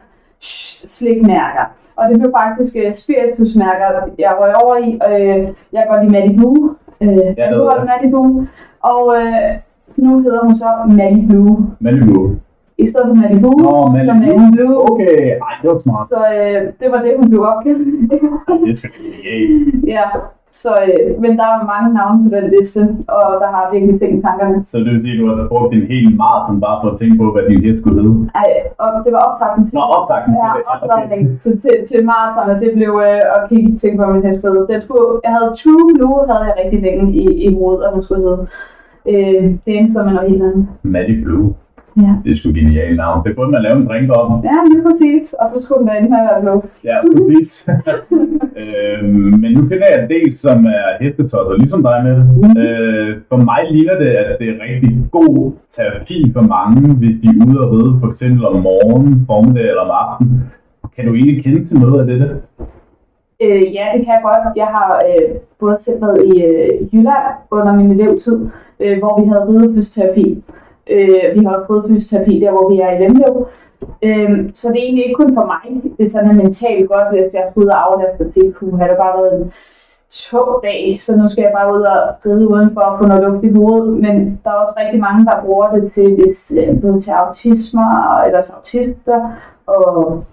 slikmærker, 0.97 1.67
og 1.97 2.09
det 2.09 2.19
blev 2.19 2.33
faktisk 2.41 2.77
øh, 2.77 2.89
uh, 2.89 2.95
spiritusmærker, 2.95 3.89
jeg 4.19 4.37
røg 4.41 4.53
over 4.65 4.77
i, 4.77 4.91
øh, 5.11 5.49
jeg 5.73 5.85
går 5.89 5.97
lige 6.01 6.11
med 6.11 6.31
i 6.31 6.37
Blue, 6.37 6.75
øh, 7.01 7.09
Ja, 7.17 7.51
i 7.51 7.55
jeg. 7.77 7.87
Malibu, 7.91 8.47
og 8.81 9.03
øh, 9.17 9.51
nu 9.97 10.23
hedder 10.23 10.41
hun 10.45 10.55
så 10.57 10.67
Malibu, 10.89 11.59
Malibu. 11.81 12.31
i 12.79 12.89
stedet 12.89 13.07
for 13.09 13.15
Malibu, 13.15 13.51
Nå, 13.51 13.87
Malibu. 13.93 14.15
Malibu. 14.15 14.75
Okay, 14.91 15.17
ej, 15.47 15.55
det 15.63 15.71
var 15.71 15.79
smart. 15.79 16.09
Så 16.09 16.17
øh, 16.17 16.73
det 16.81 16.89
var 16.93 17.03
det, 17.03 17.13
hun 17.21 17.29
blev 17.31 17.43
opkaldt. 17.43 17.79
Det 18.11 18.21
er 18.23 18.29
ja, 19.87 20.05
så, 20.53 20.71
øh, 20.87 21.21
men 21.23 21.31
der 21.39 21.47
er 21.55 21.67
mange 21.75 21.89
navne 21.99 22.19
på 22.25 22.29
den 22.37 22.47
liste, 22.55 22.81
og 23.19 23.27
der 23.43 23.49
har 23.57 23.65
virkelig 23.73 24.01
ting 24.01 24.13
i 24.19 24.23
tankerne. 24.27 24.65
Så 24.65 24.79
det 24.79 24.91
vil 24.93 25.03
sige, 25.05 25.15
at 25.15 25.21
du 25.21 25.27
har 25.31 25.49
brugt 25.53 25.75
en 25.75 25.87
hel 25.93 26.17
maraton 26.23 26.61
bare 26.61 26.79
for 26.83 26.89
at 26.93 26.99
tænke 27.01 27.17
på, 27.23 27.27
hvad 27.33 27.45
din 27.51 27.65
hest 27.67 27.79
skulle 27.81 28.03
hedde? 28.03 28.31
Ej, 28.43 28.51
og 28.83 28.89
det 29.05 29.13
var 29.17 29.23
optakten 29.29 29.63
til. 29.67 29.75
Nå, 29.79 29.83
optakten 29.99 30.31
til 30.35 30.41
Ja, 30.45 30.51
det. 30.57 30.63
Ja, 30.65 31.05
okay. 31.05 31.25
til, 31.43 31.53
til, 31.63 31.75
til 31.89 31.99
maraton, 32.13 32.51
og 32.53 32.57
det 32.63 32.71
blev 32.77 32.93
øh, 33.09 33.35
at 33.37 33.41
kigge 33.49 33.79
tænke 33.83 33.97
på 34.01 34.07
min 34.13 34.27
hestføde. 34.27 34.67
Den 34.73 34.81
skulle, 34.85 35.07
jeg 35.25 35.33
havde 35.37 35.51
True 35.61 35.85
Blue, 35.97 36.19
havde 36.31 36.45
jeg 36.49 36.55
rigtig 36.63 36.81
længe 36.87 37.05
i, 37.23 37.25
i 37.47 37.49
hovedet, 37.59 37.85
at 37.87 37.93
hun 37.95 38.03
skulle 38.03 38.23
hedde. 38.27 38.43
Øh, 39.13 39.43
det 39.65 39.73
endte 39.79 39.93
som 39.93 40.05
med 40.07 40.15
noget 40.15 40.31
helt 40.31 40.43
andet. 40.49 40.67
Maddie 40.83 41.19
Blue. 41.25 41.47
Ja. 42.05 42.13
Det 42.25 42.33
er 42.33 42.37
sgu 42.37 42.49
genialt 42.49 42.97
navn. 42.97 43.25
Det 43.27 43.37
burde 43.37 43.51
man 43.51 43.63
lave 43.63 43.77
en 43.77 43.87
drink 43.89 44.11
om. 44.17 44.45
Ja, 44.45 44.59
lige 44.73 44.83
præcis. 44.89 45.33
Og 45.33 45.47
så 45.55 45.63
skulle 45.63 45.79
den 45.81 45.89
da 45.89 45.95
ende 45.99 46.11
med 46.11 46.23
at 46.37 46.43
blå. 46.43 46.55
Ja, 46.85 46.97
præcis. 47.07 47.51
øhm, 48.63 49.33
men 49.43 49.51
nu 49.57 49.61
kender 49.69 49.87
jeg 49.93 50.03
en 50.03 50.11
del, 50.15 50.33
som 50.33 50.59
er 50.67 50.87
hestetosser, 51.01 51.57
ligesom 51.63 51.83
dig 51.83 51.99
med. 52.07 52.17
Øh, 52.63 53.17
for 53.29 53.37
mig 53.37 53.61
ligner 53.71 53.99
det, 53.99 54.11
at 54.23 54.37
det 54.41 54.49
er 54.49 54.63
rigtig 54.67 54.93
god 55.11 55.53
terapi 55.77 56.33
for 56.33 56.43
mange, 56.57 56.95
hvis 56.95 57.17
de 57.23 57.29
er 57.29 57.47
ude 57.47 57.61
og 57.61 57.73
ride, 57.73 57.93
for 58.01 58.09
eksempel 58.13 58.47
om 58.47 58.57
morgenen, 58.69 59.25
formiddag 59.27 59.69
eller 59.71 59.83
om 59.89 59.93
aftenen. 60.05 60.53
Kan 60.97 61.07
du 61.07 61.15
egentlig 61.15 61.45
kende 61.45 61.65
til 61.65 61.77
noget 61.79 62.01
af 62.01 62.07
dette? 62.07 62.29
Øh, 63.43 63.75
ja, 63.77 63.87
det 63.95 64.01
kan 64.05 64.15
jeg 64.17 64.23
godt. 64.25 64.57
Jeg 64.57 64.67
har 64.67 65.01
øh, 65.09 65.35
både 65.61 65.77
selv 65.81 66.01
været 66.03 66.21
i 66.35 66.43
øh, 66.45 66.95
Jylland 66.95 67.27
under 67.51 67.73
min 67.75 67.91
elevtid, 67.91 68.49
øh, 68.81 68.99
hvor 68.99 69.21
vi 69.21 69.29
havde 69.29 69.49
ridefysioterapi. 69.49 70.45
Øh, 70.91 71.25
vi 71.35 71.45
har 71.45 71.53
også 71.57 71.73
ridefysioterapi 71.73 72.41
der, 72.41 72.51
hvor 72.51 72.69
vi 72.71 72.77
er 72.81 72.91
i 72.91 72.99
Lemlev. 73.03 73.47
Øh, 74.03 74.51
så 74.55 74.69
det 74.69 74.79
er 74.79 74.87
egentlig 74.87 75.05
ikke 75.05 75.21
kun 75.23 75.35
for 75.35 75.47
mig. 75.53 75.83
Det 75.99 76.07
er 76.07 76.11
sådan 76.11 76.37
mentalt 76.37 76.89
godt, 76.89 77.09
hvis 77.11 77.35
jeg 77.35 77.45
skulle 77.51 77.67
ud 77.67 77.71
og 77.71 77.93
aflaste 77.93 78.25
det. 78.35 78.55
Kunne 78.55 78.79
have 78.79 78.91
det 78.91 78.99
bare 78.99 79.19
været 79.23 79.41
en 79.41 79.53
tung 80.11 80.51
dag, 80.63 80.99
så 81.01 81.17
nu 81.17 81.29
skal 81.29 81.43
jeg 81.43 81.53
bare 81.59 81.75
ud 81.77 81.81
og 81.81 82.01
ride 82.27 82.49
udenfor 82.49 82.81
og 82.81 82.99
få 82.99 83.07
noget 83.07 83.23
luft 83.25 83.45
i 83.45 83.53
hovedet. 83.57 83.93
Men 84.05 84.41
der 84.45 84.51
er 84.51 84.55
også 84.55 84.75
rigtig 84.81 85.01
mange, 85.01 85.25
der 85.25 85.43
bruger 85.45 85.69
det 85.71 85.93
til, 85.93 86.09
hvis, 86.15 86.53
øh, 86.61 86.81
både 86.83 87.01
til 87.01 87.11
autisme 87.11 87.81
eller 87.81 88.23
ellers 88.27 88.51
autister 88.51 89.21
og 89.67 90.25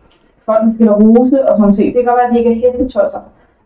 folk 0.45 0.63
med 0.65 0.73
sklerose 0.73 1.41
og 1.49 1.57
sådan 1.57 1.61
noget. 1.61 1.77
Det 1.77 1.93
kan 1.93 2.05
godt 2.05 2.17
være, 2.17 2.27
at 2.27 2.33
de 2.33 2.39
ikke 2.39 2.51
er 2.51 2.71
hestetosser 2.71 3.19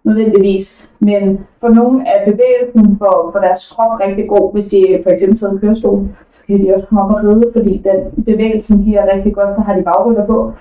nødvendigvis, 0.08 0.90
men 1.00 1.40
for 1.60 1.70
nogle 1.70 2.08
er 2.08 2.32
bevægelsen 2.32 2.98
for, 2.98 3.30
for 3.32 3.40
deres 3.40 3.72
krop 3.76 4.00
rigtig 4.00 4.28
god. 4.30 4.54
Hvis 4.54 4.66
de 4.66 5.00
for 5.04 5.10
eksempel 5.10 5.38
sidder 5.38 5.56
i 5.56 5.58
kørestol, 5.58 6.08
så 6.32 6.42
kan 6.48 6.62
de 6.62 6.74
også 6.76 6.88
komme 6.88 7.04
op 7.04 7.12
og 7.12 7.24
ride, 7.24 7.44
fordi 7.56 7.74
den 7.88 8.24
bevægelsen 8.26 8.84
giver 8.84 9.14
rigtig 9.14 9.34
godt, 9.34 9.56
så 9.56 9.62
har 9.62 9.76
de 9.76 9.84
bagrytter 9.84 10.26
på. 10.26 10.54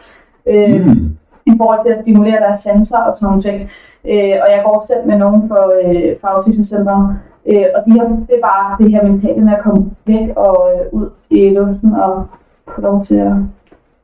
Øh, 0.47 0.87
Mm. 0.87 1.17
i 1.47 1.53
forhold 1.57 1.81
til 1.85 1.93
at 1.93 2.01
stimulere 2.03 2.41
deres 2.41 2.61
sanser 2.61 2.99
og 2.99 3.17
sådan 3.17 3.27
nogle 3.27 3.43
ting. 3.43 3.61
Øh, 4.05 4.35
og 4.43 4.49
jeg 4.55 4.63
går 4.65 4.85
selv 4.87 5.07
med 5.07 5.19
nogen 5.19 5.49
for, 5.49 5.65
øh, 5.85 6.17
for 6.21 6.29
autismecenteret, 6.29 7.17
øh, 7.47 7.65
og 7.75 7.81
de 7.87 7.93
her, 7.93 8.05
det 8.09 8.35
er 8.37 8.47
bare 8.51 8.77
det 8.81 8.91
her 8.93 9.03
mentale 9.09 9.41
med 9.45 9.53
at 9.53 9.63
komme 9.63 9.91
væk 10.07 10.29
og 10.37 10.57
øh, 10.75 11.01
ud 11.01 11.09
i 11.31 11.49
luften 11.51 11.93
og 11.95 12.27
få 12.75 12.81
lov 12.81 13.05
til 13.05 13.15
at 13.17 13.33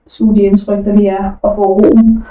suge 0.06 0.34
de 0.36 0.40
indtryk, 0.42 0.84
der 0.84 0.94
lige 0.94 1.08
er, 1.08 1.30
og 1.42 1.52
få 1.56 1.62
roen 1.62 2.24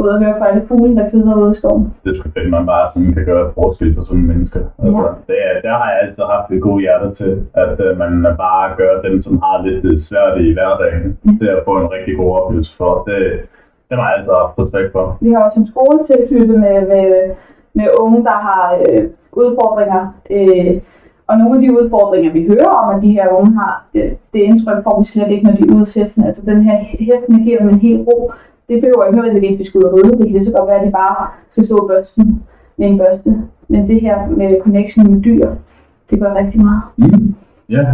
ud 0.00 0.08
og 0.08 0.18
høre 0.22 0.38
på 0.38 0.44
alle 0.44 0.62
fugle, 0.68 0.96
der 0.96 1.10
kvider 1.10 1.34
ude 1.42 1.52
i 1.52 1.58
skoven. 1.60 1.94
Det 2.04 2.10
er 2.10 2.16
sgu 2.18 2.28
fedt, 2.36 2.50
man 2.50 2.66
bare 2.66 2.86
sådan 2.92 3.12
kan 3.14 3.24
gøre 3.24 3.52
forskel 3.54 3.94
for 3.94 4.02
sådan 4.08 4.26
mennesker. 4.32 4.62
Altså, 4.82 5.04
det 5.28 5.36
er, 5.46 5.52
der 5.66 5.74
har 5.80 5.88
jeg 5.90 5.98
altid 6.02 6.22
haft 6.34 6.48
et 6.52 6.62
gode 6.66 6.80
hjerte 6.84 7.08
til, 7.20 7.32
at 7.64 7.76
uh, 7.86 7.98
man 8.02 8.12
bare 8.46 8.66
gør 8.80 8.94
dem, 9.06 9.14
som 9.26 9.34
har 9.44 9.56
lidt 9.66 9.82
det 9.84 10.02
svært 10.08 10.40
i 10.46 10.52
hverdagen, 10.56 11.18
til 11.40 11.48
at 11.56 11.62
få 11.64 11.72
en 11.82 11.92
rigtig 11.96 12.16
god 12.20 12.30
oplevelse 12.38 12.76
for. 12.76 12.92
Det, 13.08 13.18
det 13.88 13.94
har 13.98 14.06
jeg 14.08 14.16
altid 14.18 14.32
haft 14.42 14.58
respekt 14.62 14.92
for. 14.92 15.04
Vi 15.20 15.30
har 15.32 15.40
også 15.46 15.60
en 15.60 15.72
skole 15.72 15.98
tilknyttet 16.10 16.60
med, 16.64 16.76
med, 16.92 17.06
med 17.78 17.86
unge, 18.02 18.24
der 18.24 18.38
har 18.48 18.62
øh, 18.80 19.02
udfordringer. 19.32 20.02
Øh, 20.30 20.80
og 21.28 21.38
nogle 21.38 21.54
af 21.56 21.60
de 21.62 21.80
udfordringer, 21.80 22.32
vi 22.32 22.46
hører 22.46 22.72
om, 22.80 22.96
at 22.96 23.02
de 23.02 23.12
her 23.12 23.28
unge 23.38 23.54
har, 23.60 23.84
det, 23.92 24.16
det 24.32 24.38
indtryk 24.38 24.82
får 24.84 24.98
vi 25.00 25.04
slet 25.04 25.30
ikke, 25.30 25.46
når 25.46 25.52
de 25.52 25.62
er 25.62 25.74
ude 25.74 26.00
hesten. 26.00 26.24
Altså 26.24 26.42
den 26.46 26.62
her 26.62 26.76
hesten 27.08 27.44
giver 27.44 27.58
dem 27.58 27.68
en 27.68 27.78
hel 27.78 28.00
ro. 28.00 28.32
Det 28.68 28.80
behøver 28.80 29.04
ikke 29.04 29.18
nødvendigvis, 29.18 29.52
at 29.52 29.58
vi 29.58 29.64
skal 29.66 29.78
ud 29.78 29.84
og 29.84 29.94
ride. 29.94 30.18
Det 30.18 30.26
kan 30.26 30.36
lige 30.36 30.44
så 30.44 30.52
godt 30.52 30.68
være, 30.68 30.80
at 30.80 30.86
de 30.86 30.92
bare 30.92 31.26
skal 31.50 31.64
stå 31.64 31.86
børsten 31.86 32.42
med 32.76 32.86
en 32.88 32.98
børste. 32.98 33.30
Men 33.68 33.88
det 33.88 34.00
her 34.00 34.28
med 34.28 34.60
connection 34.62 35.10
med 35.12 35.22
dyr, 35.22 35.46
det 36.10 36.20
gør 36.20 36.34
rigtig 36.34 36.60
meget. 36.60 36.82
Mm. 36.96 37.34
Ja. 37.68 37.86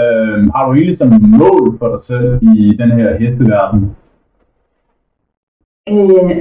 Øhm, 0.00 0.50
har 0.54 0.66
du 0.66 0.72
egentlig 0.74 0.98
som 0.98 1.08
mål 1.40 1.78
for 1.78 1.88
dig 1.94 2.02
selv 2.04 2.38
i 2.42 2.76
den 2.80 2.90
her 2.90 3.18
hesteverden? 3.18 3.96
Øh, 5.88 6.36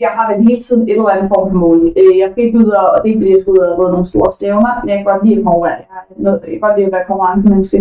jeg 0.00 0.10
har 0.16 0.24
vel 0.32 0.48
hele 0.48 0.62
tiden 0.62 0.82
et 0.82 0.90
eller 0.90 1.08
andet 1.08 1.30
form 1.34 1.50
for 1.50 1.58
mål. 1.58 1.94
Øh, 2.00 2.18
jeg 2.18 2.28
skal 2.30 2.44
ikke 2.44 2.58
ud 2.58 2.70
og, 2.80 2.86
og 2.94 2.98
det 3.02 3.06
er 3.06 3.12
ikke 3.12 3.20
fordi, 3.20 3.34
jeg 3.34 3.42
skal 3.42 3.52
ud 3.52 3.58
og 3.58 3.78
ride 3.80 3.92
nogle 3.92 4.06
store 4.06 4.32
stævner, 4.32 4.72
men 4.80 4.88
jeg 4.88 4.96
kan 4.98 5.10
godt 5.12 5.24
lide 5.24 5.38
at 5.38 5.44
konkurrere. 5.44 5.80
Jeg, 5.90 6.00
noget, 6.16 6.40
jeg 6.42 6.50
kan 6.50 6.60
godt 6.60 6.76
lide 6.76 6.86
at 6.86 6.92
være 6.92 7.10
konkurrencemenneske. 7.10 7.80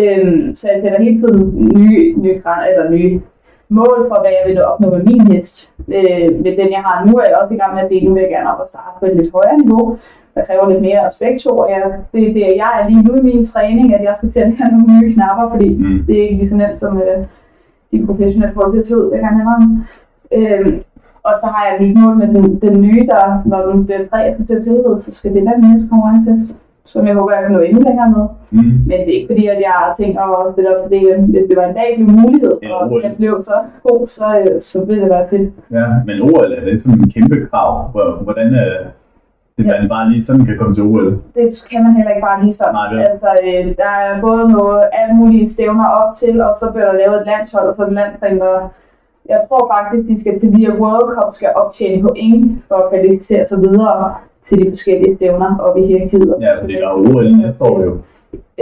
Øh, 0.00 0.54
så 0.58 0.64
jeg 0.70 0.78
sætter 0.82 1.02
hele 1.02 1.18
tiden 1.22 1.40
nye, 1.76 2.00
nye, 2.22 2.42
eller 2.70 2.90
nye 2.90 3.20
mål 3.68 3.98
for, 4.08 4.16
hvad 4.20 4.32
jeg 4.38 4.44
vil 4.48 4.64
opnå 4.64 4.90
med 4.90 5.02
min 5.04 5.20
hest. 5.32 5.72
Øh, 5.96 6.28
med 6.44 6.52
den, 6.58 6.68
jeg 6.76 6.82
har 6.88 6.96
nu, 7.06 7.12
er 7.18 7.24
jeg 7.28 7.36
også 7.42 7.54
i 7.54 7.60
gang 7.60 7.74
med 7.74 7.82
at 7.82 7.90
dele. 7.90 8.06
Nu 8.06 8.14
vil 8.14 8.20
jeg 8.20 8.30
gerne 8.36 8.52
op 8.52 8.60
og 8.64 8.68
starte 8.68 8.94
på 9.00 9.06
et 9.06 9.16
lidt 9.16 9.32
højere 9.32 9.58
niveau. 9.62 9.98
Der 10.34 10.44
kræver 10.44 10.68
lidt 10.70 10.82
mere 10.82 11.06
respekt 11.06 11.46
over. 11.46 11.64
Jeg, 11.74 11.82
det 12.12 12.22
er 12.28 12.32
det, 12.32 12.56
jeg 12.62 12.70
er 12.80 12.88
lige 12.88 13.02
nu 13.02 13.12
i 13.14 13.22
min 13.30 13.44
træning, 13.46 13.94
at 13.94 14.02
jeg 14.04 14.14
skal 14.16 14.32
at 14.42 14.52
have 14.58 14.70
nogle 14.74 15.00
nye 15.00 15.14
knapper, 15.14 15.50
fordi 15.50 15.68
Mm. 15.78 16.04
det 16.06 16.18
er 16.18 16.22
ikke 16.22 16.36
lige 16.36 16.48
så 16.48 16.56
nemt 16.56 16.80
som 16.80 16.92
øh, 17.02 17.18
de 17.92 18.06
professionelle 18.06 18.54
får 18.54 18.66
det 18.72 18.90
ud. 18.96 19.10
Jeg 19.12 19.20
kan 19.20 19.28
have 19.28 19.84
Øhm, 20.32 20.82
og 21.22 21.32
så 21.42 21.46
har 21.54 21.62
jeg 21.68 21.76
mit 21.86 21.98
mål 21.98 22.16
med 22.16 22.28
den, 22.28 22.60
den 22.60 22.80
nye, 22.80 23.06
der 23.06 23.42
når 23.44 23.60
den 23.66 23.84
bliver 23.86 24.06
tre, 24.10 24.16
jeg 24.16 24.34
skal 24.34 24.46
til 24.64 24.84
så 25.04 25.14
skal 25.14 25.34
det 25.34 25.44
være 25.44 25.60
næste 25.60 25.88
konkurrence, 25.90 26.54
som 26.92 27.06
jeg 27.06 27.14
håber, 27.18 27.32
jeg 27.34 27.42
kan 27.44 27.52
nå 27.56 27.60
endnu 27.60 27.82
længere 27.88 28.10
med. 28.16 28.24
Mm. 28.56 28.74
Men 28.88 28.96
det 29.04 29.10
er 29.12 29.18
ikke 29.18 29.30
fordi, 29.32 29.44
at 29.54 29.58
jeg 29.66 29.72
har 29.82 29.94
tænkt 30.00 30.16
at 30.22 30.52
stille 30.52 30.70
op 30.72 30.80
til 30.82 30.90
det 30.92 31.00
igen. 31.04 31.20
Hvis 31.32 31.44
det 31.48 31.56
var 31.60 31.66
en 31.68 31.74
dag, 31.80 31.88
blev 31.96 32.08
mulighed, 32.22 32.54
Ja, 32.62 32.74
og 32.74 32.90
OL. 32.92 33.00
jeg 33.04 33.12
blev 33.20 33.34
så 33.50 33.56
god, 33.86 34.00
så, 34.16 34.26
øh, 34.40 34.54
så 34.70 34.76
ville 34.86 35.02
det 35.02 35.10
være 35.16 35.26
fedt. 35.32 35.48
Ja, 35.78 35.86
men 36.08 36.16
OL 36.28 36.50
er 36.58 36.62
det 36.68 36.82
sådan 36.82 36.98
en 37.00 37.10
kæmpe 37.16 37.36
krav. 37.50 37.70
Hvor- 37.92 38.16
Hvordan 38.26 38.48
er 38.64 38.68
det, 39.56 39.64
Ja. 39.66 39.80
man 39.80 39.88
bare 39.88 40.10
lige 40.10 40.24
sådan 40.24 40.44
kan 40.46 40.58
komme 40.60 40.74
til 40.74 40.82
OL? 40.84 41.08
Det 41.36 41.46
kan 41.70 41.80
man 41.84 41.92
heller 41.96 42.10
ikke 42.14 42.26
bare 42.30 42.42
lige 42.44 42.54
sådan. 42.60 42.74
Nej, 42.80 42.88
vel. 42.94 43.00
altså, 43.12 43.30
øh, 43.46 43.64
der 43.82 43.92
er 44.06 44.20
både 44.20 44.42
noget, 44.58 44.82
alle 44.98 45.14
mulige 45.20 45.50
stævner 45.54 45.86
op 46.00 46.10
til, 46.22 46.34
og 46.46 46.52
så 46.60 46.66
bliver 46.72 46.86
der 46.90 46.98
lavet 47.02 47.16
et 47.20 47.26
landshold, 47.26 47.66
og 47.70 47.74
så 47.76 47.84
det 47.84 47.92
landstræner, 47.92 48.68
Jeg 49.34 49.40
tror 49.48 49.72
faktisk, 49.74 50.08
de 50.08 50.20
skal 50.20 50.40
til 50.40 50.50
via 50.56 50.70
World 50.82 51.08
Cup 51.16 51.30
skal 51.34 51.50
optjene 51.62 52.02
point 52.08 52.44
for 52.68 52.74
at 52.74 52.88
kvalificere 52.90 53.46
sig 53.46 53.58
videre 53.58 54.14
til 54.48 54.58
de 54.64 54.70
forskellige 54.70 55.16
stævner 55.16 55.58
oppe 55.58 55.80
i 55.82 55.86
hierarkiet. 55.86 56.34
Ja, 56.40 56.52
fordi 56.62 56.72
der 56.74 56.88
er 56.88 56.94
OL 56.94 57.36
næste 57.36 57.62
år 57.64 57.82
jo. 57.84 57.92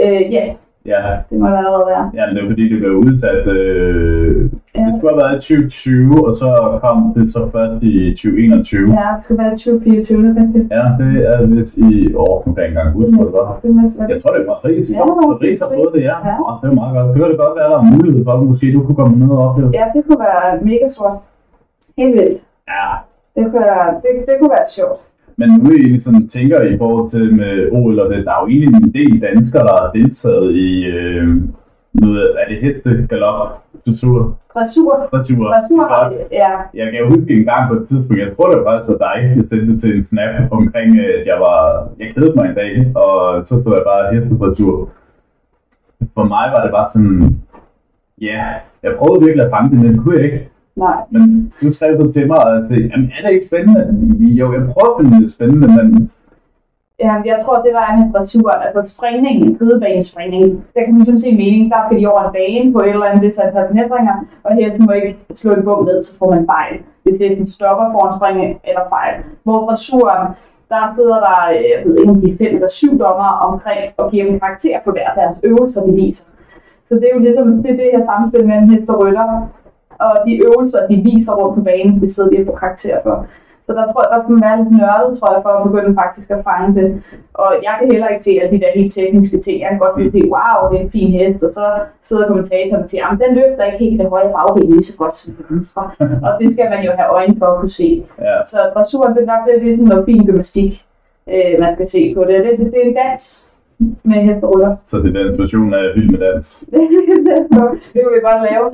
Øh, 0.03 0.33
ja, 0.33 0.45
Ja, 0.93 1.01
det 1.29 1.39
må 1.39 1.47
der 1.47 1.57
allerede 1.57 1.85
være. 1.93 2.05
ja 2.17 2.23
det 2.33 2.43
er 2.43 2.47
fordi, 2.51 2.63
det 2.73 2.79
blev 2.79 2.93
udsat. 3.07 3.47
Øh, 3.47 4.49
Ja. 4.75 4.81
det 4.85 4.91
skulle 4.97 5.11
have 5.13 5.21
været 5.23 5.35
i 5.37 5.41
2020, 5.41 6.27
og 6.27 6.33
så 6.41 6.49
kom 6.83 6.97
det 7.17 7.25
så 7.33 7.41
først 7.55 7.83
i 7.83 7.93
2021. 8.13 8.89
Ja, 8.99 9.07
det 9.15 9.23
skal 9.23 9.37
være 9.43 9.51
2024, 9.51 10.23
det 10.27 10.31
rigtigt. 10.41 10.65
Ja, 10.77 10.83
det 11.01 11.11
er 11.31 11.37
vist 11.53 11.73
i 11.77 11.91
år, 12.25 12.33
nu 12.45 12.49
kan 12.53 12.59
jeg 12.61 12.67
ikke 12.69 12.77
engang 12.79 12.95
huske, 12.99 13.15
hvad 13.17 13.25
det 13.29 13.33
var. 13.39 13.49
Det 13.61 13.69
er 13.69 14.13
Jeg 14.13 14.17
tror, 14.21 14.31
det 14.35 14.47
var 14.51 14.59
Paris. 14.63 14.85
Ja, 14.97 15.01
det 15.07 15.37
Paris 15.41 15.59
har 15.63 15.69
fået 15.77 15.91
det, 15.95 16.01
ja. 16.09 16.15
Ja. 16.29 16.33
Åh, 16.43 16.53
det 16.61 16.67
er 16.71 16.75
meget 16.81 16.93
godt. 16.95 17.07
Det 17.13 17.17
kan 17.21 17.29
det 17.33 17.39
godt 17.45 17.55
være, 17.59 17.69
der 17.73 17.79
er 17.83 17.87
mulighed 17.95 18.21
for, 18.25 18.31
at 18.37 18.41
måske 18.51 18.65
du 18.75 18.79
kunne 18.85 18.99
komme 19.01 19.15
ned 19.23 19.29
og 19.37 19.41
opleve. 19.47 19.69
Ja, 19.79 19.85
det 19.95 20.01
kunne 20.07 20.21
være 20.29 20.43
mega 20.69 20.87
stort. 20.95 21.17
Helt 21.99 22.13
vildt. 22.19 22.39
Ja, 22.73 22.85
Det 23.35 23.43
kunne 23.51 23.67
det, 24.03 24.11
det 24.27 24.33
kunne 24.39 24.53
være 24.57 24.69
sjovt. 24.77 24.99
Men 25.39 25.49
nu 25.49 25.69
er 25.69 25.77
egentlig 25.77 26.01
sådan, 26.01 26.27
tænker 26.27 26.61
I 26.61 26.77
forhold 26.77 27.09
til 27.09 27.35
med 27.35 27.71
OL 27.71 27.99
og 27.99 28.09
det, 28.09 28.25
der 28.25 28.31
er 28.31 28.41
jo 28.41 28.47
egentlig 28.47 28.73
en 28.83 28.93
del 28.99 29.21
danskere, 29.21 29.63
der 29.69 29.75
har 29.81 29.91
deltaget 29.91 30.55
i 30.55 30.85
øh, 30.85 31.27
noget, 31.93 32.23
er 32.39 32.45
det 32.49 32.57
heste, 32.63 33.07
galop, 33.09 33.63
dressur, 33.85 34.37
Dressur. 34.53 34.93
dressur. 35.11 35.45
Dressur, 35.53 35.83
ja. 36.31 36.53
Jeg 36.79 36.87
kan 36.91 37.01
huske 37.11 37.33
en 37.37 37.45
gang 37.45 37.63
på 37.69 37.73
et 37.79 37.87
tidspunkt, 37.87 38.19
jeg 38.23 38.31
tror 38.35 38.49
det 38.49 38.57
var 38.59 38.67
faktisk 38.69 38.89
var 38.91 38.99
dig, 39.07 39.17
jeg 39.37 39.45
sendte 39.49 39.73
til 39.81 39.97
en 39.97 40.05
snap 40.05 40.51
omkring, 40.51 40.89
øh, 41.03 41.13
at 41.19 41.25
jeg 41.31 41.37
var, 41.45 41.59
jeg 41.99 42.07
kedede 42.13 42.33
mig 42.35 42.45
en 42.49 42.55
dag, 42.55 42.71
og 43.03 43.13
så 43.47 43.53
så 43.63 43.69
jeg 43.77 43.85
bare 43.91 44.13
hestedressur. 44.13 44.89
For 46.15 46.23
mig 46.33 46.45
var 46.53 46.61
det 46.63 46.71
bare 46.77 46.89
sådan, 46.93 47.21
ja, 48.21 48.43
jeg 48.83 48.91
prøvede 48.99 49.25
virkelig 49.25 49.45
at 49.45 49.53
fange 49.55 49.69
det, 49.69 49.77
men 49.79 49.93
det 49.93 49.99
kunne 50.01 50.17
jeg 50.17 50.25
ikke. 50.25 50.41
Nej. 50.77 50.97
Men 51.09 51.53
du 51.61 51.73
skrev 51.73 51.91
så 51.99 52.11
til 52.11 52.27
mig, 52.27 52.41
og 52.45 52.65
sagde, 52.67 52.89
jamen 52.91 53.11
er 53.15 53.21
det 53.23 53.33
ikke 53.33 53.47
spændende? 53.47 53.81
Jo, 54.39 54.45
jeg 54.53 54.61
prøver 54.73 54.91
at 54.93 54.99
finde 54.99 55.21
det 55.23 55.33
spændende, 55.33 55.67
men 55.77 56.11
Ja, 57.05 57.13
jeg 57.25 57.37
tror, 57.43 57.55
det 57.55 57.73
der 57.77 57.83
er 57.89 57.97
med 57.97 58.13
dressuren, 58.13 58.61
altså 58.67 58.81
springningen, 58.95 59.57
ridebanespringning, 59.61 60.45
der 60.73 60.81
kan 60.81 60.93
man 60.93 60.99
ligesom 61.01 61.17
se 61.17 61.31
mening, 61.43 61.71
der 61.71 61.79
skal 61.85 61.99
de 61.99 62.07
over 62.11 62.23
en 62.23 62.33
bane 62.37 62.73
på 62.73 62.79
et 62.79 62.89
eller 62.89 63.05
andet 63.05 63.23
vis 63.25 63.37
antal 63.37 63.73
hindringer, 63.77 64.15
og 64.43 64.55
hesten 64.55 64.85
må 64.85 64.91
ikke 64.91 65.17
slå 65.35 65.51
en 65.53 65.63
bum 65.63 65.85
ned, 65.85 66.01
så 66.03 66.17
får 66.17 66.29
man 66.35 66.45
fejl. 66.45 66.73
Hvis 67.03 67.15
det 67.19 67.37
den 67.37 67.47
stopper 67.47 67.85
for 67.91 68.03
en 68.07 68.17
springe 68.19 68.47
eller 68.69 68.83
fejl. 68.95 69.15
Hvor 69.43 69.59
dressuren, 69.65 70.27
der 70.71 70.81
sidder 70.95 71.19
der, 71.27 71.39
øh, 71.55 71.63
jeg 71.71 71.79
ved 71.85 71.95
ikke, 72.01 72.21
de 72.21 72.31
er 72.31 72.37
fem 72.41 72.55
eller 72.57 72.71
syv 72.79 72.91
dommer 73.03 73.31
omkring 73.47 73.81
og 73.97 74.11
giver 74.11 74.25
dem 74.25 74.39
karakter 74.39 74.77
på 74.85 74.91
hver 74.91 75.09
deres 75.19 75.37
øvelser, 75.43 75.81
de 75.85 75.91
viser. 76.03 76.27
Så 76.87 76.93
det 76.95 77.05
er 77.09 77.15
jo 77.17 77.19
ligesom 77.27 77.47
det, 77.63 77.71
er 77.71 77.77
det 77.81 77.89
her 77.95 78.03
samspil 78.09 78.47
mellem 78.47 78.69
hest 78.69 78.89
og 78.89 78.97
rytter. 79.01 79.27
Og 79.99 80.13
de 80.25 80.31
øvelser, 80.47 80.87
de 80.87 80.95
viser 80.95 81.33
rundt 81.33 81.55
på 81.57 81.63
banen, 81.63 82.01
det 82.01 82.15
sidder 82.15 82.29
de 82.29 82.45
på 82.45 82.51
karakter 82.51 82.97
for. 83.03 83.25
Så 83.67 83.73
der 83.73 83.85
tror 83.91 84.01
jeg, 84.03 84.11
der 84.13 84.19
skal 84.21 84.33
man 84.33 84.45
være 84.47 84.59
lidt 84.59 84.73
nørdet, 84.81 85.09
tror 85.19 85.29
jeg, 85.33 85.41
for 85.45 85.51
at 85.55 85.65
begynde 85.67 85.99
faktisk 86.01 86.29
at 86.35 86.43
fange 86.49 86.69
det. 86.77 86.87
Og 87.43 87.49
jeg 87.65 87.73
kan 87.79 87.91
heller 87.91 88.07
ikke 88.07 88.23
se 88.23 88.39
alle 88.39 88.53
de 88.55 88.61
der 88.63 88.71
helt 88.79 88.93
tekniske 88.93 89.37
ting. 89.45 89.57
Jeg 89.61 89.69
kan 89.69 89.79
godt 89.85 89.95
lide 89.97 90.11
at 90.11 90.15
se, 90.17 90.21
wow, 90.35 90.59
det 90.69 90.75
er 90.77 90.83
en 90.83 90.95
fin 90.97 91.11
hest. 91.17 91.43
Og 91.47 91.51
så 91.57 91.65
sidder 92.07 92.27
kommentatoren 92.27 92.83
og 92.83 92.89
siger, 92.89 93.05
at 93.07 93.19
den 93.23 93.31
løfter 93.39 93.63
ikke 93.65 93.83
helt 93.85 93.99
det 94.01 94.09
høje 94.09 94.29
bagben 94.35 94.71
lige 94.71 94.87
så 94.89 94.97
godt 95.01 95.15
som 95.17 95.33
det 95.37 95.45
venstre. 95.49 95.83
og 96.25 96.31
det 96.39 96.47
skal 96.53 96.67
man 96.73 96.81
jo 96.87 96.91
have 96.99 97.09
øjne 97.17 97.35
for 97.39 97.45
at 97.45 97.59
kunne 97.59 97.77
se. 97.81 97.89
ja. 98.27 98.35
Så 98.51 98.57
dressuren, 98.73 99.15
det 99.15 99.21
er 99.23 99.31
nok 99.33 99.43
lidt 99.47 99.63
ligesom 99.63 99.85
noget 99.85 100.05
fin 100.05 100.25
gymnastik, 100.25 100.71
øh, 101.33 101.53
man 101.59 101.75
skal 101.75 101.89
se 101.89 102.01
på 102.15 102.21
det. 102.29 102.35
Det, 102.45 102.51
det, 102.59 102.65
det 102.73 102.79
er 102.83 102.87
en 102.89 102.97
dans 103.03 103.46
med 104.03 104.15
hesteruller. 104.27 104.75
Så 104.85 104.97
det 104.97 105.15
er 105.17 105.23
den 105.23 105.31
situation 105.33 105.73
af 105.73 105.83
vild 105.95 106.09
med 106.11 106.19
dans. 106.19 106.65
det 107.93 107.99
kunne 108.03 108.15
vi 108.17 108.21
godt 108.29 108.41
lave. 108.49 108.65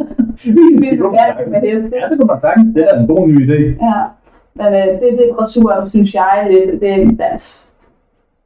Vi 0.81 0.87
vil 0.89 0.99
gerne 0.99 1.51
med 1.51 1.61
heste. 1.61 1.91
Ja, 1.99 2.05
det 2.09 2.15
kunne 2.19 2.27
man 2.33 2.41
sagtens. 2.41 2.75
Det 2.75 2.83
er 2.91 2.99
en 2.99 3.07
god 3.07 3.27
ny 3.27 3.35
idé. 3.47 3.59
Ja, 3.87 3.99
men 4.59 4.67
øh, 4.79 4.87
det, 4.99 5.07
det 5.17 5.29
er 5.29 5.33
dressuren, 5.35 5.89
synes 5.89 6.13
jeg, 6.13 6.47
lidt, 6.51 6.81
det 6.81 6.89
er 6.89 6.95
en 6.95 7.15
dans. 7.15 7.43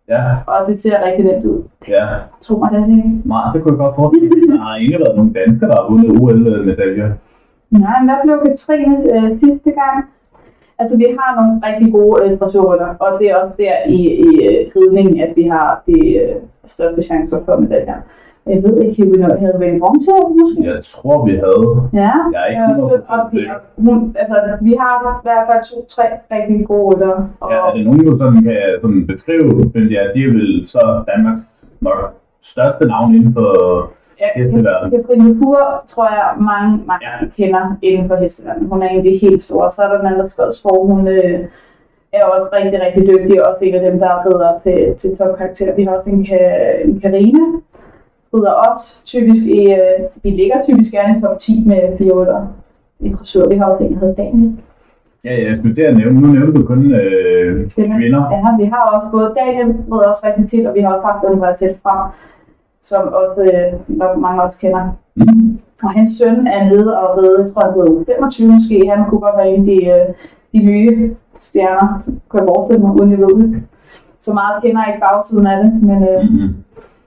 Ja, 0.10 0.24
Og 0.48 0.68
det 0.68 0.80
ser 0.80 1.06
rigtig 1.06 1.26
nemt 1.26 1.46
ud. 1.46 1.64
ja. 1.88 2.06
Tro 2.42 2.58
mig 2.60 2.70
det 2.72 2.90
ikke. 2.98 3.12
Nej, 3.26 3.52
det 3.54 3.62
kunne 3.62 3.74
jeg 3.74 3.78
godt 3.86 3.96
forestille 3.96 4.30
mig. 4.50 4.58
Der 4.58 4.64
har 4.64 4.76
ikke 4.78 4.98
været 5.00 5.16
nogen 5.18 5.34
danskere, 5.34 5.70
der 5.72 5.78
har 5.82 5.90
vundet 5.90 6.12
OL-medaljer. 6.22 7.10
Nej, 7.70 7.98
men 8.00 8.10
hvad 8.10 8.18
blev 8.24 8.38
Katrine 8.46 8.98
øh, 9.16 9.40
sidste 9.40 9.72
gang? 9.82 9.98
Altså, 10.80 10.98
vi 10.98 11.06
har 11.20 11.30
nogle 11.38 11.54
rigtig 11.68 11.92
gode 11.94 12.16
øh, 12.24 12.40
dressurrytter, 12.40 12.90
og 13.00 13.20
det 13.20 13.26
er 13.32 13.36
også 13.36 13.56
der 13.58 13.76
i, 13.88 14.00
i 14.28 14.30
øh, 14.48 14.60
ridningen, 14.76 15.20
at 15.26 15.32
vi 15.36 15.44
har 15.44 15.84
de 15.88 16.00
øh, 16.22 16.36
største 16.66 17.04
chancer 17.04 17.40
for 17.46 17.58
medaljer. 17.60 18.00
Jeg 18.54 18.64
ved 18.64 18.76
ikke, 18.82 19.04
om 19.04 19.12
vi 19.14 19.18
nå- 19.22 19.40
havde 19.44 19.58
været 19.60 19.76
i 19.76 19.80
bronze, 19.80 20.12
måske? 20.40 20.60
Jeg 20.74 20.84
tror, 20.84 21.26
vi 21.26 21.32
havde. 21.46 21.68
Ja, 22.04 22.14
Jeg 22.34 22.42
er 22.44 22.50
ikke 22.52 22.84
øh, 22.84 23.00
100% 23.02 23.14
og 23.14 23.20
vi, 23.32 23.38
sikker. 23.38 23.54
hun, 23.78 24.16
altså, 24.22 24.38
vi 24.62 24.74
har 24.82 24.94
i 24.98 25.02
hvert 25.28 25.46
fald 25.50 25.64
to-tre 25.72 26.04
rigtig 26.36 26.68
gode 26.68 26.86
rytter. 26.96 27.16
Og, 27.40 27.52
Ja, 27.52 27.58
er 27.68 27.74
det 27.76 27.86
nogen, 27.86 28.06
du 28.06 28.18
sådan 28.18 28.42
kan 28.48 28.60
sådan 28.82 29.08
beskrive, 29.08 29.50
at 30.04 30.10
de 30.16 30.22
er 30.28 30.32
vel 30.38 30.68
så 30.68 30.84
Danmarks 31.16 31.44
nok 31.82 32.00
største 32.42 32.88
navn 32.88 33.16
inden 33.16 33.34
for 33.34 33.52
Ja. 34.20 34.90
Katrine 34.90 35.36
Pur 35.42 35.60
tror 35.92 36.06
jeg 36.18 36.28
mange, 36.52 36.72
mange 36.90 37.06
Ja. 37.08 37.12
ja. 37.22 37.28
kender 37.38 37.78
inden 37.82 38.08
for 38.08 38.16
hesteverdenen. 38.16 38.70
Hun 38.70 38.82
er 38.84 38.88
en 38.90 38.98
af 38.98 39.04
de 39.04 39.18
helt 39.22 39.44
store. 39.44 39.72
Så 39.72 39.82
er 39.84 39.88
der 39.94 40.04
Nanda 40.04 40.28
Skodsborg, 40.30 40.88
hun 40.88 41.08
øh, 41.08 41.40
er 42.14 42.24
også 42.26 42.48
rigtig, 42.54 42.80
rigtig 42.86 43.04
dygtig. 43.12 43.42
og 43.42 43.54
Også 43.54 43.66
en 43.66 43.76
af 43.76 43.92
dem, 43.92 44.00
der 44.00 44.12
rider 44.26 44.52
til, 44.64 44.96
til 45.00 45.18
topkarakter. 45.18 45.76
Vi 45.76 45.84
har 45.84 45.92
også 45.98 46.10
en, 46.10 46.28
en 46.86 47.00
Karina, 47.02 47.44
rider 48.34 48.52
også 48.52 49.06
typisk 49.06 49.44
i, 49.46 49.62
øh, 49.72 50.00
vi 50.24 50.30
ligger 50.30 50.58
typisk 50.70 50.92
gerne 50.92 51.18
i 51.18 51.22
top 51.22 51.40
10 51.40 51.64
med 51.68 51.98
fire 51.98 52.16
i 53.00 53.10
dressur. 53.14 53.50
Vi 53.50 53.56
har 53.58 53.66
også 53.66 53.84
en, 53.84 53.94
der 53.94 54.00
hedder 54.00 54.16
Daniel. 54.24 54.52
Ja, 55.24 55.34
jeg 55.48 55.58
skulle 55.58 55.76
til 55.76 55.82
at 55.82 55.98
nævne, 55.98 56.22
nu 56.22 56.28
nævnte 56.28 56.62
du 56.62 56.66
kun 56.68 56.92
øh, 56.92 57.70
kvinder. 57.72 58.22
Ja, 58.32 58.64
vi 58.64 58.66
har 58.74 58.84
også 58.96 59.08
både 59.12 59.34
Daniel, 59.40 59.68
rider 59.92 60.08
også 60.12 60.22
rigtig 60.28 60.50
tit, 60.50 60.68
og 60.68 60.76
vi 60.76 60.80
har 60.82 60.92
også 60.94 61.08
haft 61.08 61.24
Andreas 61.34 61.60
Selstrøm, 61.60 61.98
som 62.90 63.02
også 63.22 63.42
øh, 63.54 63.98
nok 63.98 64.18
mange 64.18 64.44
også 64.44 64.58
kender. 64.60 64.84
Mm. 65.16 65.60
Og 65.84 65.92
hans 65.92 66.12
søn 66.18 66.48
er 66.48 66.64
nede 66.70 67.00
og 67.02 67.08
jeg 67.24 67.54
tror 67.54 67.62
han 67.66 67.74
hedder 67.76 68.04
25 68.16 68.48
måske. 68.54 68.76
Han 68.94 69.06
kunne 69.10 69.22
godt 69.28 69.38
være 69.38 69.50
en 69.50 69.62
af 69.62 69.68
de, 69.72 69.80
øh, 69.96 70.06
de 70.54 70.60
nye 70.70 71.16
stjerner, 71.40 71.88
kunne 72.30 72.42
jeg 72.42 72.50
forestille 72.52 72.82
mig, 72.84 72.92
uden 72.98 73.12
jeg 73.12 73.20
ved 73.20 73.36
det. 73.42 73.64
Så 74.22 74.34
meget 74.34 74.64
kender 74.64 74.82
jeg 74.82 74.90
ikke 74.94 75.06
bagsiden 75.08 75.48
af 75.48 75.58
det, 75.64 75.72
men 75.90 75.98
øh, 76.12 76.22
Mm-hmm. 76.24 76.54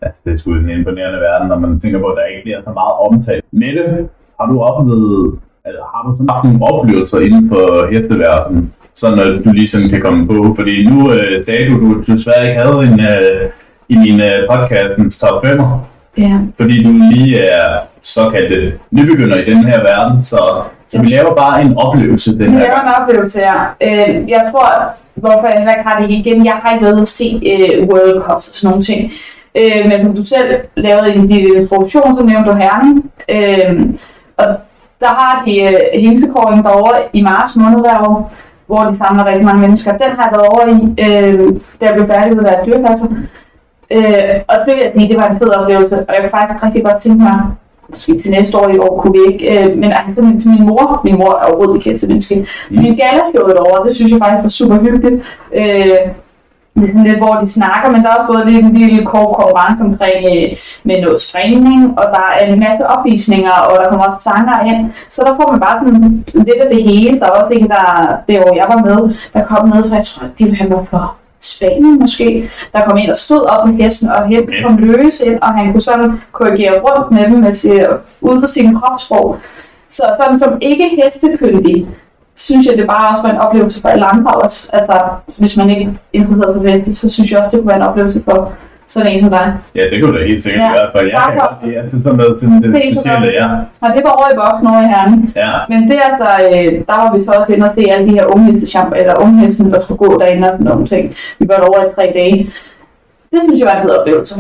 Altså, 0.03 0.21
det 0.25 0.33
er 0.33 0.37
sgu 0.37 0.51
en 0.51 0.71
imponerende 0.71 1.21
verden, 1.29 1.49
når 1.49 1.59
man 1.59 1.81
tænker 1.81 1.99
på, 2.01 2.07
at 2.13 2.17
der 2.19 2.25
ikke 2.33 2.43
bliver 2.47 2.61
så 2.63 2.73
meget 2.81 2.95
omtalt. 3.07 3.45
Mette, 3.63 4.09
har 4.39 4.47
du 4.53 4.57
oplevet, 4.61 5.39
eller 5.67 5.83
har 5.93 6.01
du 6.07 6.11
sådan 6.17 6.31
haft 6.35 6.45
nogle 6.45 6.65
oplevelser 6.71 7.19
inden 7.27 7.45
for 7.53 7.65
hesteverdenen, 7.93 8.73
så 8.95 9.07
når 9.17 9.25
du 9.45 9.51
lige 9.59 9.69
sådan 9.69 9.91
kan 9.95 10.03
komme 10.07 10.27
på? 10.31 10.37
Fordi 10.59 10.75
nu 10.91 10.97
øh, 11.17 11.45
sagde 11.47 11.65
du, 11.71 11.75
du 11.85 11.89
desværre 12.13 12.47
ikke 12.47 12.61
havde 12.63 12.81
en 12.89 12.99
øh, 13.13 13.41
i 13.91 13.95
din 14.05 14.21
øh, 14.21 14.39
podcastens 14.51 15.19
top 15.19 15.45
5'er, 15.45 15.69
ja. 16.19 16.37
fordi 16.61 16.83
du 16.85 16.91
lige 17.13 17.39
er 17.39 17.67
såkaldt 18.03 18.81
nybegynder 18.91 19.37
i 19.39 19.45
den 19.45 19.65
her 19.69 19.79
verden, 19.81 20.23
så, 20.23 20.63
så 20.89 21.01
vi 21.01 21.07
laver 21.07 21.35
bare 21.35 21.63
en 21.63 21.79
oplevelse 21.79 22.31
den 22.33 22.39
Vi 22.47 22.51
her 22.51 22.59
laver 22.59 22.75
gang. 22.75 22.89
en 22.89 22.95
oplevelse 23.03 23.39
her. 23.41 23.75
Øh, 23.83 24.31
jeg 24.31 24.49
tror, 24.53 24.67
hvorfor 25.15 25.47
jeg 25.49 25.57
heller 25.59 25.73
ikke 25.75 25.89
har 25.89 26.01
det 26.01 26.11
igen, 26.11 26.45
jeg 26.45 26.53
har 26.63 26.73
ikke 26.75 26.85
været 26.85 27.01
at 27.03 27.09
se 27.09 27.41
øh, 27.53 27.89
World 27.89 28.23
Cups 28.23 28.49
og 28.51 28.55
sådan 28.57 28.71
nogle 28.71 28.85
ting. 28.85 29.13
Øh, 29.55 29.83
men 29.89 30.01
som 30.01 30.15
du 30.17 30.25
selv 30.25 30.49
lavede 30.77 31.15
i 31.15 31.19
din 31.19 31.57
introduktion, 31.57 32.17
så 32.19 32.25
nævnte 32.25 32.51
du 32.51 32.57
Herning. 32.57 33.11
Øh, 33.29 33.87
og 34.37 34.47
der 35.01 35.09
har 35.21 35.43
de 35.47 35.63
øh, 35.63 36.01
hingsekåring 36.01 36.65
derovre 36.65 36.99
i 37.13 37.23
marts 37.23 37.57
måned 37.57 37.81
hver 37.81 38.09
år, 38.09 38.33
hvor 38.67 38.83
de 38.85 38.97
samler 38.97 39.27
rigtig 39.27 39.45
mange 39.45 39.61
mennesker. 39.61 39.93
Den 39.93 40.11
har 40.19 40.25
jeg 40.29 40.33
været 40.33 40.49
over 40.53 40.65
i, 40.77 40.79
øh, 41.07 41.61
jeg 41.81 41.95
blev 41.95 42.07
færdig 42.07 42.39
at 42.39 42.45
være 42.45 42.67
dyrepasser. 42.67 43.07
Øh, 43.91 44.35
og 44.49 44.57
det 44.67 44.75
vil 44.75 44.83
jeg 44.85 44.93
sige, 44.95 45.09
det 45.09 45.17
var 45.17 45.29
en 45.29 45.39
fed 45.39 45.49
oplevelse, 45.49 45.97
og 46.09 46.15
jeg 46.15 46.21
kan 46.23 46.31
faktisk 46.31 46.65
rigtig 46.65 46.85
godt 46.85 47.01
tænke 47.03 47.23
mig, 47.25 47.39
måske 47.91 48.19
til 48.19 48.31
næste 48.31 48.59
år 48.59 48.69
i 48.69 48.79
år 48.79 49.01
kunne 49.01 49.15
vi 49.19 49.33
ikke, 49.33 49.45
øh, 49.53 49.77
men 49.77 49.85
altså 49.93 50.15
simpelthen 50.15 50.41
til 50.41 50.51
min 50.51 50.67
mor, 50.67 51.01
min 51.05 51.15
mor 51.19 51.33
er 51.43 51.47
overhovedet 51.47 51.75
ikke 51.77 51.91
hestemenneske, 51.91 52.47
Mm. 52.71 52.77
min 52.83 52.97
galashowet 52.97 53.55
derovre, 53.57 53.87
det 53.89 53.97
synes 53.97 54.13
jeg 54.13 54.19
faktisk 54.25 54.43
var 54.43 54.49
super 54.49 54.79
hyggeligt. 54.85 55.23
Øh, 55.55 55.99
sådan 56.77 57.05
lidt, 57.05 57.19
hvor 57.19 57.35
de 57.43 57.49
snakker, 57.51 57.91
men 57.91 58.03
der 58.03 58.09
er 58.11 58.15
også 58.15 58.33
både 58.33 58.51
lidt 58.51 58.65
en 58.67 58.75
lille 58.75 59.05
kort 59.07 59.37
konkurrence 59.37 59.85
omkring 59.85 60.21
øh, 60.35 60.49
med 60.85 60.97
noget 61.03 61.21
springning, 61.21 61.99
og 61.99 62.05
der 62.15 62.25
er 62.39 62.47
en 62.47 62.61
masse 62.61 62.87
opvisninger, 62.87 63.51
og 63.69 63.73
der 63.79 63.89
kommer 63.91 64.05
også 64.07 64.21
sanger 64.29 64.65
ind. 64.71 64.91
Så 65.09 65.23
der 65.27 65.33
får 65.39 65.51
man 65.53 65.61
bare 65.61 65.79
sådan 65.79 66.25
lidt 66.35 66.61
af 66.65 66.71
det 66.75 66.83
hele. 66.83 67.21
Der 67.21 67.27
er 67.27 67.31
også 67.31 67.53
en, 67.53 67.69
der, 67.69 67.87
det 68.29 68.39
år 68.45 68.55
jeg 68.57 68.67
var 68.73 68.81
med, 68.89 69.15
der 69.35 69.45
kom 69.45 69.69
ned 69.69 69.89
fra, 69.89 69.97
jeg 69.97 70.05
tror, 70.07 70.27
det 70.39 70.71
var 70.71 70.85
for 70.91 71.15
Spanien 71.41 71.99
måske, 71.99 72.51
der 72.73 72.85
kom 72.85 72.99
ind 72.99 73.11
og 73.11 73.17
stod 73.17 73.43
op 73.43 73.69
med 73.69 73.75
hesten, 73.75 74.09
og 74.09 74.27
hesten 74.29 74.55
kom 74.63 74.77
løs 74.77 75.21
ind, 75.21 75.39
og 75.43 75.49
han 75.49 75.73
kunne 75.73 75.81
sådan 75.83 76.21
korrigere 76.33 76.81
rundt 76.81 77.11
med 77.11 77.25
dem 77.25 77.39
med 77.39 77.53
sin, 77.53 77.81
ud 78.21 78.41
på 78.41 78.47
sin 78.47 78.81
kropssprog. 78.81 79.39
Så 79.91 80.03
sådan 80.21 80.39
som 80.39 80.59
ikke 80.61 81.01
hestekyndig, 81.05 81.89
synes 82.37 82.67
jeg, 82.67 82.79
det 82.79 82.87
bare 82.87 83.11
også 83.11 83.23
var 83.23 83.31
en 83.31 83.39
oplevelse 83.39 83.81
for 83.81 83.89
alle 83.89 84.05
andre 84.05 84.33
også. 84.33 84.71
Altså, 84.73 85.01
hvis 85.37 85.57
man 85.57 85.71
ikke 85.71 85.83
er 85.83 85.95
interesseret 86.13 86.55
for 86.57 86.69
heste, 86.69 86.95
så 86.95 87.09
synes 87.11 87.31
jeg 87.31 87.39
også, 87.39 87.51
det 87.51 87.59
kunne 87.61 87.69
være 87.69 87.77
en 87.77 87.89
oplevelse 87.89 88.23
for 88.25 88.53
sådan 88.91 89.13
en 89.13 89.21
som 89.21 89.31
dig. 89.31 89.47
Ja, 89.75 89.83
det 89.91 89.97
kunne 90.03 90.19
da 90.19 90.27
helt 90.27 90.43
sikkert 90.43 90.63
Ja. 90.63 90.67
ja. 90.67 90.73
hvert 90.79 90.93
fald. 90.95 91.07
Jeg 91.11 91.21
kan 91.29 91.39
godt 91.39 91.77
at 91.85 91.91
til 91.91 92.03
sådan 92.03 92.19
noget 92.19 92.41
sådan 92.41 92.63
det 92.63 92.95
så 92.95 93.01
specielle, 93.01 93.31
ja. 93.41 93.49
Og 93.85 93.89
det 93.97 94.03
var 94.07 94.13
over 94.19 94.29
i 94.35 94.37
boksen 94.43 94.67
over 94.73 94.83
i 94.87 94.91
Herning. 94.95 95.23
Ja, 95.43 95.53
Men 95.69 95.79
det 95.89 95.97
er 96.03 96.07
altså, 96.11 96.29
øh, 96.47 96.73
der 96.89 96.97
var 97.01 97.09
vi 97.15 97.21
så 97.25 97.31
også 97.39 97.53
inde 97.53 97.67
og 97.69 97.73
se 97.77 97.83
alle 97.93 98.05
de 98.09 98.17
her 98.19 98.27
unghestechamp, 98.35 98.93
eller 99.01 99.15
unghesten, 99.25 99.73
der 99.73 99.81
skulle 99.83 99.99
gå 100.05 100.19
derinde 100.21 100.49
og 100.49 100.53
sådan 100.53 100.67
nogle 100.67 100.87
ting. 100.95 101.05
Vi 101.39 101.45
var 101.49 101.57
derovre 101.63 101.85
i 101.87 101.95
tre 101.97 102.05
dage. 102.19 102.37
Det 103.31 103.39
synes 103.43 103.59
jeg 103.61 103.67
var 103.71 103.77
en 103.77 103.83
fed 103.87 103.97
oplevelse. 103.99 104.37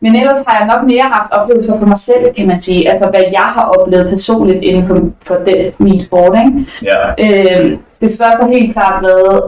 Men 0.00 0.16
ellers 0.16 0.38
har 0.46 0.54
jeg 0.58 0.66
nok 0.72 0.82
mere 0.92 1.06
haft 1.16 1.32
oplevelser 1.32 1.78
for 1.78 1.86
mig 1.86 1.98
selv, 1.98 2.24
kan 2.36 2.46
man 2.46 2.58
sige. 2.66 2.90
Altså, 2.92 3.06
hvad 3.10 3.24
jeg 3.32 3.48
har 3.56 3.64
oplevet 3.76 4.10
personligt 4.10 4.62
inden 4.62 4.86
for, 4.88 4.98
for 5.26 5.36
det, 5.46 5.72
min 5.78 6.00
sport, 6.00 6.38
ikke? 6.44 6.66
ja. 6.90 6.98
Øh, 7.24 7.78
det 8.00 8.10
største 8.16 8.40
har 8.42 8.48
helt 8.48 8.72
klart 8.72 9.02
været, 9.02 9.42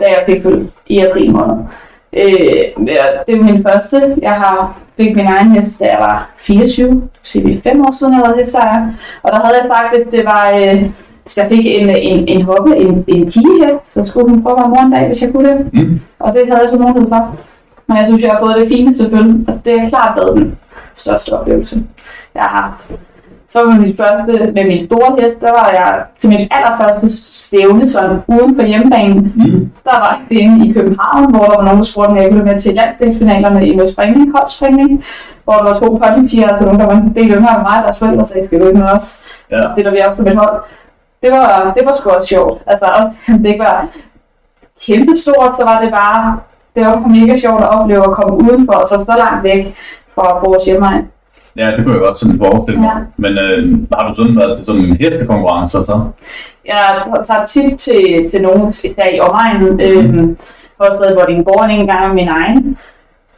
da 0.00 0.04
jeg 0.04 0.22
fik 0.26 0.42
født 0.42 0.70
i 0.86 0.98
april 0.98 1.32
måned. 1.32 1.56
Øh, 2.16 2.86
det 3.26 3.38
var 3.38 3.44
min 3.44 3.62
første. 3.62 4.16
Jeg 4.22 4.32
har 4.32 4.76
fik 4.96 5.16
min 5.16 5.26
egen 5.26 5.50
hest, 5.50 5.80
da 5.80 5.84
jeg 5.84 5.98
var 6.00 6.30
24. 6.36 6.86
Det 6.86 6.94
vil 6.94 7.08
sige, 7.22 7.44
det 7.44 7.56
er 7.56 7.70
fem 7.70 7.80
år 7.80 7.90
siden, 7.90 8.14
jeg 8.14 8.22
var 8.26 8.36
hesteejer. 8.36 8.86
Og 9.22 9.32
der 9.32 9.40
havde 9.40 9.56
jeg 9.62 9.66
sagt, 9.66 9.96
hvis 9.96 10.06
det 10.10 10.24
var... 10.24 10.52
Øh, 10.54 10.90
hvis 11.22 11.38
jeg 11.38 11.48
fik 11.48 11.66
en, 11.66 11.90
en, 11.90 12.28
en 12.28 12.42
hoppe, 12.42 12.76
en, 12.76 13.04
en 13.08 13.24
pigehest, 13.24 13.92
så 13.92 14.04
skulle 14.04 14.30
hun 14.30 14.42
prøve 14.42 14.56
være 14.56 14.68
mor 14.68 14.82
en 14.82 14.92
dag, 14.92 15.06
hvis 15.06 15.22
jeg 15.22 15.32
kunne 15.32 15.48
det. 15.48 15.72
Mm. 15.72 16.00
Og 16.18 16.32
det 16.32 16.42
havde 16.48 16.60
jeg 16.60 16.70
så 16.70 16.76
mulighed 16.76 17.08
for. 17.08 17.36
Men 17.86 17.96
jeg 17.96 18.06
synes, 18.06 18.22
jeg 18.22 18.30
har 18.30 18.40
fået 18.40 18.56
det 18.56 18.68
fine 18.68 18.94
selvfølgelig. 18.94 19.48
Og 19.48 19.60
det 19.64 19.72
er 19.72 19.88
klart 19.88 20.16
været 20.16 20.36
den 20.36 20.58
største 20.94 21.32
oplevelse, 21.32 21.82
jeg 22.34 22.42
har 22.42 22.62
haft. 22.62 23.00
Så 23.54 23.64
med 23.64 23.78
min 23.80 23.96
første, 23.96 24.52
med 24.56 24.64
min 24.64 24.84
store 24.86 25.22
hest, 25.22 25.40
der 25.40 25.52
var 25.60 25.68
jeg 25.72 26.04
til 26.18 26.28
mit 26.28 26.48
allerførste 26.50 27.06
stævne, 27.16 27.88
sådan 27.88 28.18
uden 28.26 28.56
for 28.56 28.66
hjemmebanen. 28.66 29.32
Mm. 29.36 29.70
Der 29.84 29.96
var 30.04 30.20
det 30.28 30.38
inde 30.38 30.68
i 30.68 30.72
København, 30.72 31.34
hvor 31.34 31.44
der 31.44 31.56
var 31.56 31.64
nogen, 31.64 31.78
der 31.78 31.84
spurgte, 31.84 32.10
om 32.10 32.16
jeg 32.16 32.30
ville 32.30 32.44
med 32.44 32.60
til 32.60 32.74
landsdelsfinalerne 32.74 33.68
i 33.68 33.74
noget 33.76 33.92
springning, 33.92 34.32
holdspringning, 34.36 35.04
hvor 35.44 35.52
der 35.52 35.64
var 35.68 35.78
to 35.78 36.00
ponypiger, 36.02 36.48
altså 36.48 36.64
nogen, 36.64 36.80
der 36.80 36.86
var 36.86 36.94
en 36.94 37.14
del 37.14 37.30
yngre 37.30 37.54
end 37.56 37.66
mig, 37.70 37.78
deres 37.84 37.98
forældre 37.98 38.26
sagde, 38.26 38.46
skal 38.46 38.60
du 38.60 38.66
ikke 38.66 38.78
med 38.78 38.88
os? 38.88 39.24
Ja. 39.50 39.62
Så 39.62 39.68
stiller 39.72 39.92
vi 39.92 40.00
op 40.06 40.16
som 40.16 40.26
et 40.26 40.36
hold. 40.36 40.62
Det 41.22 41.30
var, 41.32 41.72
det 41.76 41.82
var 41.86 41.92
sgu 41.92 42.10
også 42.10 42.28
sjovt. 42.28 42.62
Altså, 42.66 42.86
også, 42.98 43.10
det 43.42 43.46
ikke 43.46 43.64
var 43.68 43.88
kæmpe 44.86 45.16
stort, 45.16 45.52
så 45.58 45.64
var 45.64 45.80
det 45.82 45.90
bare, 45.90 46.38
det 46.74 46.82
var 46.86 46.96
mega 47.18 47.38
sjovt 47.38 47.62
at 47.62 47.70
opleve 47.76 48.04
at 48.10 48.16
komme 48.18 48.34
udenfor, 48.44 48.72
og 48.72 48.88
så 48.88 48.96
så 49.10 49.14
langt 49.18 49.42
væk 49.44 49.74
fra 50.14 50.26
vores 50.44 50.64
hjemmeegn. 50.64 51.04
Ja, 51.56 51.66
det 51.76 51.84
kunne 51.84 51.94
jeg 51.94 52.02
godt 52.06 52.18
sådan 52.18 52.38
forestille 52.44 52.80
mig. 52.80 52.90
Ja. 52.94 53.00
Men 53.16 53.32
øh, 53.38 53.78
har 53.94 54.08
du 54.08 54.14
sådan 54.14 54.36
været 54.36 54.56
til 54.56 54.66
sådan 54.66 54.80
en 54.84 54.96
hestekonkurrence 55.00 55.72
så? 55.84 56.00
Jeg 56.66 57.02
tager- 57.26 57.44
tit 57.44 57.78
til, 57.78 58.30
til 58.30 58.42
nogen, 58.42 58.60
der 58.96 59.06
i 59.14 59.20
omegnen. 59.20 59.80
Øh, 59.80 60.36
har 60.80 60.88
også 60.88 60.98
været 60.98 61.12
i 61.12 61.14
Vordingborg 61.14 61.70
en 61.70 61.86
gang 61.86 62.06
med 62.06 62.14
min 62.14 62.28
egen. 62.28 62.76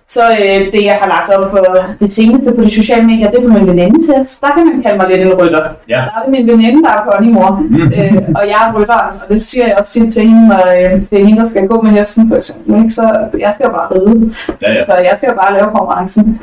Så 0.09 0.21
øh, 0.41 0.73
det, 0.73 0.85
jeg 0.85 0.99
har 1.03 1.09
lagt 1.09 1.31
op 1.35 1.51
på 1.51 1.59
det 2.01 2.13
seneste 2.13 2.53
på 2.55 2.63
de 2.65 2.71
sociale 2.71 3.03
medier, 3.07 3.31
det 3.31 3.39
er 3.39 3.49
på 3.49 3.53
min 3.59 3.67
venindetest. 3.69 4.41
Der 4.41 4.47
kan 4.57 4.67
man 4.67 4.83
kalde 4.83 4.97
mig 4.97 5.09
lidt 5.09 5.23
en 5.23 5.35
rytter. 5.41 5.65
Ja. 5.89 5.95
Der 5.95 6.01
er 6.19 6.23
det 6.25 6.31
min 6.31 6.47
veninde, 6.47 6.83
der 6.83 6.89
er 6.91 7.11
ponymor, 7.11 7.51
Mm. 7.71 7.83
øh, 7.83 8.23
og 8.35 8.43
jeg 8.53 8.59
er 8.69 8.75
rytteren, 8.81 9.17
og 9.23 9.35
det 9.35 9.45
siger 9.45 9.67
jeg 9.67 9.77
også 9.79 9.93
tit 9.93 10.13
til 10.13 10.23
hende, 10.23 10.49
når 10.49 10.63
øh, 10.79 11.01
det 11.11 11.21
er 11.21 11.25
hende, 11.25 11.41
der 11.41 11.47
skal 11.47 11.67
gå 11.69 11.83
med 11.83 11.91
hesten, 11.91 12.29
for 12.29 12.37
eksempel. 12.37 12.77
Ikke? 12.77 12.91
Så 12.91 13.03
jeg 13.39 13.51
skal 13.55 13.65
jo 13.65 13.71
bare 13.73 13.89
ride, 13.95 14.35
Ja, 14.63 14.73
ja. 14.73 14.85
så 14.85 14.93
jeg 14.93 15.15
skal 15.17 15.29
jo 15.31 15.35
bare 15.43 15.53
lave 15.59 15.65
konkurrencen. 15.77 16.41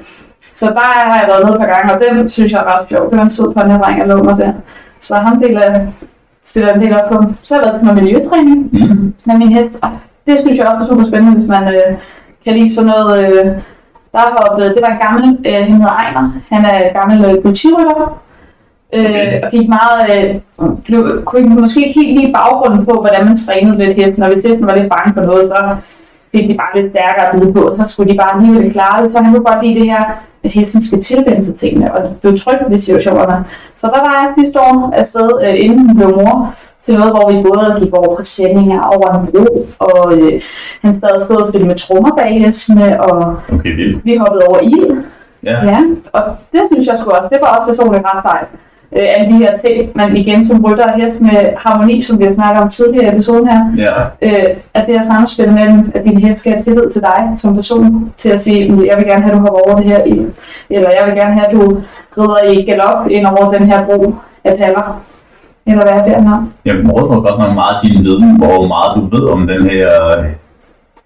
Så 0.56 0.66
der 0.66 0.80
har 0.80 1.20
jeg 1.20 1.28
været 1.30 1.46
med 1.46 1.54
et 1.54 1.60
par 1.60 1.68
gange, 1.68 1.94
og 1.94 2.02
den 2.04 2.30
synes 2.30 2.52
jeg 2.52 2.60
er 2.60 2.80
ret 2.80 2.86
sjov. 2.90 3.10
Det 3.10 3.18
var 3.18 3.24
en 3.24 3.30
sød 3.30 3.54
ponydreng, 3.54 4.00
jeg 4.00 4.08
lå 4.08 4.24
mig 4.24 4.38
der. 4.38 4.52
Så 5.00 5.16
ham 5.16 5.42
deler, 5.42 5.88
stiller 6.44 6.74
en 6.74 6.82
del 6.82 6.96
op 7.02 7.10
på. 7.12 7.24
Så 7.42 7.54
har 7.56 7.62
jeg 7.62 7.66
været 7.70 7.80
til 7.80 7.86
noget 7.88 8.04
miljøtræning 8.04 8.70
Mm. 8.72 9.14
med 9.26 9.36
min 9.38 9.54
hest. 9.54 9.80
Og 9.82 9.90
det 10.28 10.40
synes 10.40 10.58
jeg 10.58 10.68
også 10.68 10.84
er 10.84 10.88
super 10.88 11.08
spændende, 11.08 11.38
hvis 11.38 11.48
man 11.50 11.64
øh, 11.76 11.98
kan 12.46 12.54
lide 12.54 12.76
sådan 12.76 12.90
noget. 12.90 13.20
Øh, 13.26 13.46
der 14.12 14.20
har 14.20 14.48
oplevet, 14.50 14.74
det 14.76 14.82
var 14.88 14.94
en 14.94 15.00
gammel, 15.08 15.38
øh, 15.48 15.54
han 15.54 15.74
hedder 15.74 15.88
Ejner. 16.04 16.32
Han 16.52 16.66
er 16.66 16.94
gammel 17.00 17.26
øh, 17.26 17.42
politirytter. 17.44 18.20
Øh, 18.96 19.06
Okay. 19.06 19.42
og 19.44 19.52
gik 19.52 19.68
meget, 19.70 20.00
øh, 20.14 20.36
blev, 20.86 21.24
kunne 21.26 21.60
måske 21.60 21.88
ikke 21.88 22.00
helt 22.00 22.20
lige 22.20 22.34
baggrunden 22.34 22.86
på, 22.86 22.92
hvordan 23.02 23.26
man 23.26 23.38
trænede 23.38 23.78
lidt 23.86 23.98
hesten. 23.98 24.24
Og 24.24 24.30
hvis 24.34 24.44
hesten 24.46 24.68
var 24.68 24.76
lidt 24.76 24.90
bange 24.96 25.14
for 25.14 25.22
noget, 25.22 25.44
så 25.52 25.76
fik 26.36 26.50
de 26.50 26.58
bare 26.58 26.82
lidt 26.82 26.92
stærkere 26.94 27.40
byde 27.40 27.54
på, 27.54 27.74
så 27.78 27.84
skulle 27.88 28.12
de 28.14 28.18
bare 28.18 28.36
alligevel 28.36 28.72
klare 28.74 29.04
det. 29.04 29.12
Så 29.12 29.18
han 29.18 29.34
kunne 29.34 29.46
godt 29.46 29.66
lide 29.66 29.80
det 29.80 29.90
her, 29.92 30.04
at 30.44 30.52
hesten 30.52 30.82
skal 30.82 31.02
tilvende 31.04 31.42
sig 31.46 31.56
tingene, 31.56 31.96
og 31.96 32.16
blev 32.22 32.38
tryg 32.38 32.58
ved 32.70 32.78
situationerne. 32.80 33.46
Så 33.76 33.88
der 33.88 34.00
var 34.06 34.14
jeg 34.22 34.34
sidste 34.44 34.60
år 34.60 34.94
afsted, 34.96 35.30
øh, 35.44 35.54
inden 35.66 35.80
hun 35.88 35.96
blev 35.98 36.10
mor, 36.10 36.54
til 36.86 36.94
noget, 36.94 37.12
hvor 37.12 37.32
vi 37.32 37.44
både 37.50 37.80
gik 37.82 37.94
over 37.94 38.16
præsendinger, 38.16 38.82
over 38.82 39.08
en 39.20 39.28
bro, 39.32 39.68
og 39.80 40.18
øh, 40.18 40.42
han 40.82 40.96
stadig 40.98 41.22
stod 41.22 41.38
og 41.42 41.48
spillede 41.48 41.68
med 41.68 41.76
trommer 41.78 42.16
bag 42.18 42.42
hestene, 42.46 43.02
og 43.04 43.36
Okay, 43.54 43.76
vildt. 43.76 44.06
vi 44.06 44.16
hoppede 44.16 44.44
over 44.48 44.60
ild. 44.60 45.04
Ja. 45.44 45.66
Ja, 45.66 45.80
og 46.14 46.22
det 46.52 46.62
synes 46.72 46.88
jeg 46.88 46.98
sgu 47.02 47.10
også, 47.10 47.30
det 47.32 47.40
var 47.42 47.50
også 47.58 47.66
personligt 47.74 48.06
ret 48.06 48.24
sejt. 48.24 48.48
Øh, 48.96 49.06
alle 49.16 49.32
de 49.34 49.38
her 49.38 49.58
ting, 49.66 49.90
men 49.96 50.18
igen 50.18 50.46
som 50.48 50.66
rytter 50.66 50.84
og 50.84 51.02
hest 51.02 51.22
med 51.22 51.38
harmoni, 51.58 52.02
som 52.02 52.20
vi 52.20 52.24
har 52.26 52.34
snakket 52.34 52.64
om 52.64 52.70
tidligere 52.70 53.06
i 53.06 53.10
episoden 53.16 53.48
her, 53.48 53.62
Ja. 53.78 54.02
øh, 54.28 54.56
at 54.74 54.84
det 54.88 54.96
er 54.96 55.04
samspil 55.04 55.52
mellem, 55.54 55.92
at 55.96 56.04
din 56.04 56.18
hest 56.18 56.40
skal 56.40 56.52
have 56.54 56.64
tillid 56.64 56.90
til 56.94 57.02
dig 57.02 57.30
som 57.36 57.56
person, 57.56 58.12
til 58.18 58.30
at 58.30 58.42
sige, 58.44 58.72
"Mm, 58.72 58.86
jeg 58.86 58.96
vil 58.98 59.06
gerne 59.08 59.24
have, 59.24 59.32
at 59.34 59.38
du 59.38 59.42
hopper 59.42 59.60
over 59.70 59.78
det 59.78 59.86
her 59.86 60.00
eller 60.70 60.90
jeg 61.00 61.04
vil 61.08 61.16
gerne 61.16 61.34
have, 61.34 61.48
at 61.48 61.54
du 61.56 61.78
rider 62.18 62.52
i 62.52 62.66
galop 62.66 63.08
ind 63.10 63.26
over 63.28 63.52
den 63.54 63.64
her 63.72 63.86
bro 63.86 64.16
af 64.44 64.58
paller. 64.58 65.02
Eller 65.66 65.82
hvad 65.82 65.94
er 65.94 66.04
det, 66.06 66.14
han 66.16 66.28
har? 66.28 66.48
Jeg 66.66 66.76
bruger 66.86 67.22
godt 67.22 67.40
nok 67.40 67.54
meget 67.54 67.76
din 67.84 68.04
viden, 68.04 68.38
hvor 68.38 68.68
meget 68.68 68.92
du 68.96 69.18
ved 69.18 69.30
om 69.30 69.48
den 69.48 69.70
her 69.70 69.90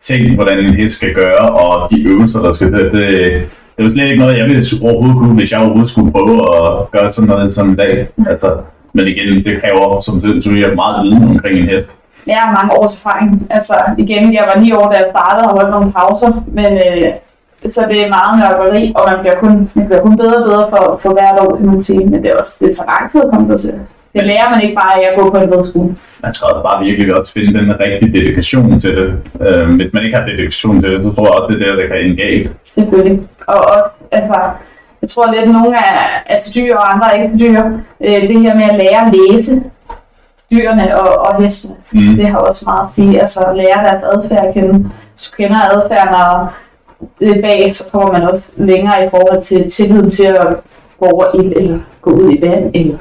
ting, 0.01 0.35
hvordan 0.35 0.59
en 0.59 0.73
hest 0.73 0.95
skal 0.95 1.13
gøre, 1.13 1.49
og 1.49 1.89
de 1.91 2.03
øvelser, 2.03 2.41
der 2.41 2.51
skal 2.53 2.71
til. 2.73 2.91
Det, 3.01 3.41
det 3.77 3.85
var 3.85 3.91
slet 3.91 4.07
ikke 4.11 4.19
noget, 4.23 4.37
jeg 4.37 4.47
ville 4.47 4.65
overhovedet 4.81 5.17
kunne, 5.17 5.35
hvis 5.35 5.51
jeg 5.51 5.59
overhovedet 5.59 5.89
skulle 5.89 6.11
prøve 6.11 6.35
at 6.55 6.91
gøre 6.91 7.09
sådan 7.09 7.27
noget 7.27 7.53
som 7.53 7.73
i 7.73 7.75
dag. 7.75 8.09
Altså, 8.27 8.49
men 8.93 9.07
igen, 9.07 9.45
det 9.45 9.61
kræver, 9.61 10.01
som 10.01 10.21
du 10.21 10.51
jeg 10.55 10.75
meget 10.75 11.05
viden 11.05 11.23
omkring 11.23 11.59
en 11.59 11.69
hest. 11.69 11.89
Jeg 12.27 12.37
har 12.37 12.51
mange 12.57 12.79
års 12.79 12.95
erfaring. 12.95 13.47
Altså 13.49 13.75
igen, 13.97 14.33
jeg 14.33 14.43
var 14.53 14.61
ni 14.61 14.71
år, 14.71 14.91
da 14.91 14.97
jeg 14.97 15.07
startede 15.15 15.47
og 15.47 15.53
holdt 15.57 15.71
nogle 15.71 15.91
pauser, 15.91 16.31
men 16.47 16.71
øh, 16.73 17.07
så 17.69 17.81
det 17.89 18.05
er 18.05 18.09
meget 18.17 18.33
nørkeri, 18.39 18.93
og 18.95 19.03
man 19.09 19.19
bliver 19.19 19.35
kun, 19.43 19.69
man 19.73 19.85
bliver 19.85 20.01
kun 20.01 20.17
bedre 20.17 20.37
og 20.37 20.45
bedre 20.49 20.65
for, 20.69 20.99
for 21.01 21.11
hvert 21.13 21.39
år, 21.39 21.55
kan 21.57 21.65
man 21.65 21.81
sige. 21.81 22.05
Men 22.05 22.23
det 22.23 22.29
er 22.31 22.37
også 22.37 22.65
det 22.65 22.77
tager 22.77 22.91
lang 22.91 23.11
tid 23.11 23.21
at 23.21 23.29
komme 23.33 23.51
der 23.51 23.57
til. 23.57 23.73
Det 24.17 24.25
lærer 24.25 24.49
man 24.51 24.61
ikke 24.61 24.75
bare 24.75 24.93
af 24.95 25.09
at 25.11 25.17
gå 25.19 25.29
på 25.31 25.37
en 25.37 25.53
rideskole. 25.53 25.95
Man 26.23 26.33
skal 26.33 26.45
også 26.51 26.63
bare 26.69 26.83
virkelig 26.85 27.17
også 27.17 27.33
finde 27.33 27.59
den 27.59 27.79
rigtige 27.79 28.13
dedikation 28.19 28.79
til 28.79 28.95
det. 28.97 29.09
Øh, 29.47 29.75
hvis 29.75 29.93
man 29.93 30.03
ikke 30.05 30.17
har 30.17 30.25
dedikation 30.25 30.81
til 30.81 30.89
det, 30.91 31.01
så 31.03 31.09
tror 31.15 31.25
jeg 31.25 31.33
også, 31.39 31.47
det 31.57 31.61
er 31.61 31.65
der, 31.71 31.81
der 31.81 31.87
kan 31.87 32.01
ende 32.05 32.15
galt. 32.23 32.51
Selvfølgelig. 32.75 33.19
Og 33.47 33.55
også, 33.55 33.89
altså, 34.11 34.39
jeg 35.01 35.09
tror 35.09 35.31
lidt, 35.31 35.41
at 35.43 35.49
nogle 35.49 35.75
er, 35.77 35.93
er 36.25 36.39
til 36.39 36.55
dyr, 36.55 36.75
og 36.75 36.93
andre 36.93 37.05
er 37.15 37.21
ikke 37.21 37.31
til 37.37 37.39
dyr. 37.39 37.61
Øh, 38.01 38.21
det 38.29 38.39
her 38.41 38.55
med 38.55 38.63
at 38.71 38.75
lære 38.83 39.01
at 39.07 39.13
læse 39.19 39.63
dyrene 40.51 40.99
og, 40.99 41.09
og 41.27 41.43
hestene, 41.43 41.75
Mm. 41.91 42.15
det 42.17 42.27
har 42.27 42.37
også 42.37 42.65
meget 42.67 42.87
at 42.87 42.93
sige. 42.95 43.21
Altså 43.21 43.39
lære 43.55 43.83
deres 43.85 44.03
adfærd 44.03 44.45
at 44.47 44.53
kende. 44.53 44.73
Du 45.23 45.35
kender 45.37 45.59
adfærden, 45.75 46.15
og 46.15 46.47
det 47.19 47.41
bag, 47.41 47.75
så 47.75 47.91
kommer 47.91 48.11
man 48.19 48.29
også 48.29 48.51
længere 48.57 49.05
i 49.05 49.09
forhold 49.09 49.41
til 49.41 49.71
tilliden 49.71 50.09
til 50.09 50.23
at 50.23 50.47
gå 50.99 51.05
over 51.05 51.25
ild, 51.43 51.53
eller 51.55 51.79
gå 52.01 52.09
ud 52.11 52.31
i 52.31 52.41
vand, 52.45 52.71
eller 52.73 52.97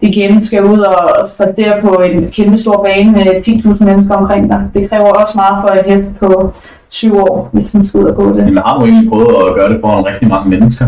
igen 0.00 0.40
skal 0.40 0.64
ud 0.64 0.78
og 0.78 0.98
præstere 1.36 1.80
på 1.80 1.94
en 1.94 2.30
kæmpe 2.30 2.58
stor 2.58 2.84
bane 2.84 3.12
med 3.12 3.26
10.000 3.26 3.84
mennesker 3.84 4.14
omkring 4.14 4.50
dig. 4.50 4.60
Det 4.74 4.90
kræver 4.90 5.10
også 5.10 5.32
meget 5.36 5.56
for 5.62 5.68
en 5.68 5.92
hest 5.92 6.08
på 6.20 6.52
syv 6.88 7.16
år, 7.16 7.48
hvis 7.52 7.72
den 7.72 7.84
skal 7.84 8.00
ud 8.00 8.04
og 8.04 8.16
gå 8.16 8.28
det. 8.28 8.38
Jamen, 8.38 8.58
har 8.66 8.78
du 8.78 8.84
egentlig 8.84 9.10
prøvet 9.10 9.48
at 9.48 9.54
gøre 9.54 9.68
det 9.72 9.78
foran 9.80 10.06
rigtig 10.06 10.28
mange 10.28 10.48
mennesker? 10.48 10.86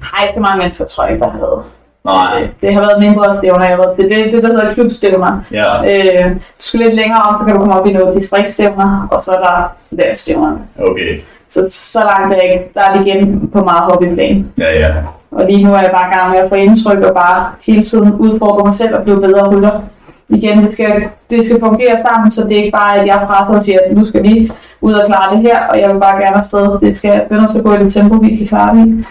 Nej, 0.00 0.32
så 0.34 0.40
mange 0.40 0.58
mennesker 0.58 0.84
tror 0.84 1.04
jeg 1.04 1.12
ikke, 1.12 1.24
der 1.24 1.30
har 1.30 1.38
været. 1.38 1.62
Nej. 2.04 2.48
Det 2.60 2.74
har 2.74 2.80
været 2.80 3.02
mindre 3.04 3.36
stævner, 3.38 3.64
jeg 3.64 3.76
har 3.76 3.82
været 3.82 3.96
til. 3.96 4.04
Det 4.04 4.20
er 4.20 4.32
det, 4.32 4.42
der 4.42 4.48
hedder 4.48 4.74
klubstævner. 4.74 5.40
Ja. 5.52 5.68
Øh, 5.82 6.30
du 6.30 6.38
skal 6.58 6.80
lidt 6.80 6.94
længere 6.94 7.20
om, 7.28 7.36
så 7.40 7.44
kan 7.46 7.54
du 7.54 7.60
komme 7.60 7.80
op 7.80 7.86
i 7.86 7.92
noget 7.92 8.16
distriktstævner, 8.16 9.08
og 9.10 9.24
så 9.24 9.32
er 9.32 9.40
der 9.42 9.72
værstævnerne. 9.90 10.58
Okay. 10.78 11.20
Så, 11.48 11.66
så 11.70 11.98
langt 11.98 12.34
er 12.34 12.40
ikke. 12.40 12.64
Der 12.74 12.80
er 12.80 12.94
det 12.94 13.06
igen 13.06 13.50
på 13.52 13.64
meget 13.64 13.82
hobbyplan. 13.82 14.52
Ja, 14.58 14.78
ja. 14.78 14.94
Og 15.34 15.46
lige 15.50 15.64
nu 15.64 15.70
er 15.74 15.80
jeg 15.80 15.90
bare 15.94 16.08
i 16.10 16.14
gang 16.14 16.30
med 16.30 16.38
at 16.38 16.48
få 16.48 16.54
indtryk 16.54 16.98
og 16.98 17.14
bare 17.14 17.52
hele 17.66 17.82
tiden 17.82 18.12
udfordre 18.12 18.64
mig 18.64 18.74
selv 18.74 18.94
og 18.94 19.02
blive 19.02 19.20
bedre 19.20 19.56
rytter. 19.56 19.80
Igen, 20.28 20.62
det 20.64 20.72
skal, 20.72 21.02
det 21.30 21.44
skal 21.44 21.60
fungere 21.60 21.96
sammen, 22.06 22.30
så 22.30 22.44
det 22.48 22.52
er 22.52 22.62
ikke 22.64 22.76
bare, 22.76 22.98
at 22.98 23.06
jeg 23.06 23.26
presser 23.28 23.54
og 23.54 23.62
siger, 23.62 23.78
at 23.84 23.96
nu 23.96 24.04
skal 24.04 24.22
vi 24.22 24.52
ud 24.80 24.92
og 24.92 25.06
klare 25.06 25.36
det 25.36 25.42
her, 25.42 25.58
og 25.70 25.80
jeg 25.80 25.90
vil 25.90 26.00
bare 26.00 26.20
gerne 26.22 26.36
afsted. 26.36 26.78
Det 26.80 26.96
skal, 26.96 27.22
bønder 27.28 27.46
skal 27.46 27.62
gå 27.62 27.74
i 27.74 27.78
det 27.78 27.92
tempo, 27.92 28.14
vi 28.16 28.36
kan 28.36 28.46
klare 28.46 28.76
det 28.76 28.86
i. 28.86 29.04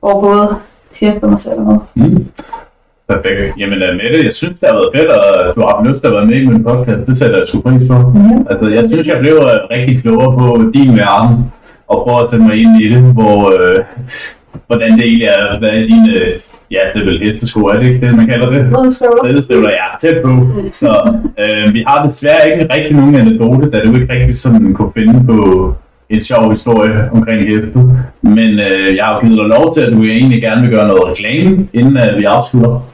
Hvor 0.00 0.20
både 0.20 0.56
og 1.22 1.28
mig 1.30 1.38
selv 1.38 1.58
er 1.58 1.64
med. 1.64 1.78
Mm. 1.94 2.26
Perfekt. 3.08 3.58
Jamen 3.58 3.78
uh, 3.82 3.96
Mette, 4.00 4.24
jeg 4.24 4.32
synes, 4.32 4.54
det 4.60 4.68
har 4.68 4.76
været 4.80 4.92
fedt, 4.96 5.10
og 5.10 5.54
du 5.54 5.60
har 5.60 5.76
haft 5.76 5.88
lyst 5.88 6.00
til 6.00 6.06
at 6.06 6.14
være 6.14 6.26
med 6.26 6.36
i 6.36 6.46
min 6.46 6.64
podcast. 6.64 7.06
Det 7.06 7.16
sætter 7.16 7.38
jeg 7.38 7.48
sgu 7.48 7.60
pris 7.60 7.82
på. 7.90 7.96
Mhm. 7.98 8.46
Altså, 8.50 8.68
jeg 8.68 8.84
synes, 8.90 9.06
jeg 9.06 9.18
blev 9.20 9.36
uh, 9.36 9.70
rigtig 9.70 10.02
klogere 10.02 10.32
på 10.38 10.70
din 10.74 10.96
verden, 10.96 11.52
og 11.88 11.96
prøver 12.04 12.20
at 12.24 12.30
sætte 12.30 12.44
mig 12.46 12.56
ind 12.62 12.82
i 12.82 12.88
det, 12.94 13.02
hvor, 13.02 13.36
uh, 13.46 13.84
hvordan 14.66 14.90
det 14.98 15.02
egentlig 15.06 15.26
er, 15.26 15.58
hvad 15.58 15.68
er 15.68 15.84
dine, 15.84 16.14
ja, 16.70 16.78
det 16.94 17.02
er 17.02 17.06
vel 17.06 17.20
hestesko, 17.22 17.60
er 17.60 17.78
det 17.78 17.86
ikke 17.86 18.06
det, 18.06 18.16
man 18.16 18.26
kalder 18.26 18.48
det? 18.48 18.66
Ridestøvler. 19.24 19.70
Ja, 19.70 19.86
tæt 20.00 20.22
på. 20.24 20.30
Så 20.72 21.12
øh, 21.42 21.74
vi 21.74 21.84
har 21.86 22.06
desværre 22.06 22.52
ikke 22.52 22.74
rigtig 22.74 22.96
nogen 22.96 23.14
anekdote, 23.14 23.70
da 23.70 23.80
du 23.80 23.94
ikke 23.94 24.12
rigtig 24.14 24.38
sådan 24.38 24.74
kunne 24.74 24.92
finde 24.98 25.24
på 25.26 25.38
en 26.10 26.20
sjov 26.20 26.50
historie 26.50 27.10
omkring 27.12 27.48
heste. 27.48 27.70
Men 28.22 28.50
øh, 28.50 28.96
jeg 28.96 29.04
har 29.04 29.14
jo 29.14 29.20
givet 29.20 29.38
dig 29.38 29.46
lov 29.58 29.74
til, 29.74 29.80
at 29.80 29.92
du 29.92 30.02
egentlig 30.02 30.42
gerne 30.42 30.60
vil 30.60 30.70
gøre 30.70 30.88
noget 30.88 31.02
reklame, 31.08 31.68
inden 31.72 31.96
øh, 31.96 32.18
vi 32.18 32.24
afslutter. 32.24 32.86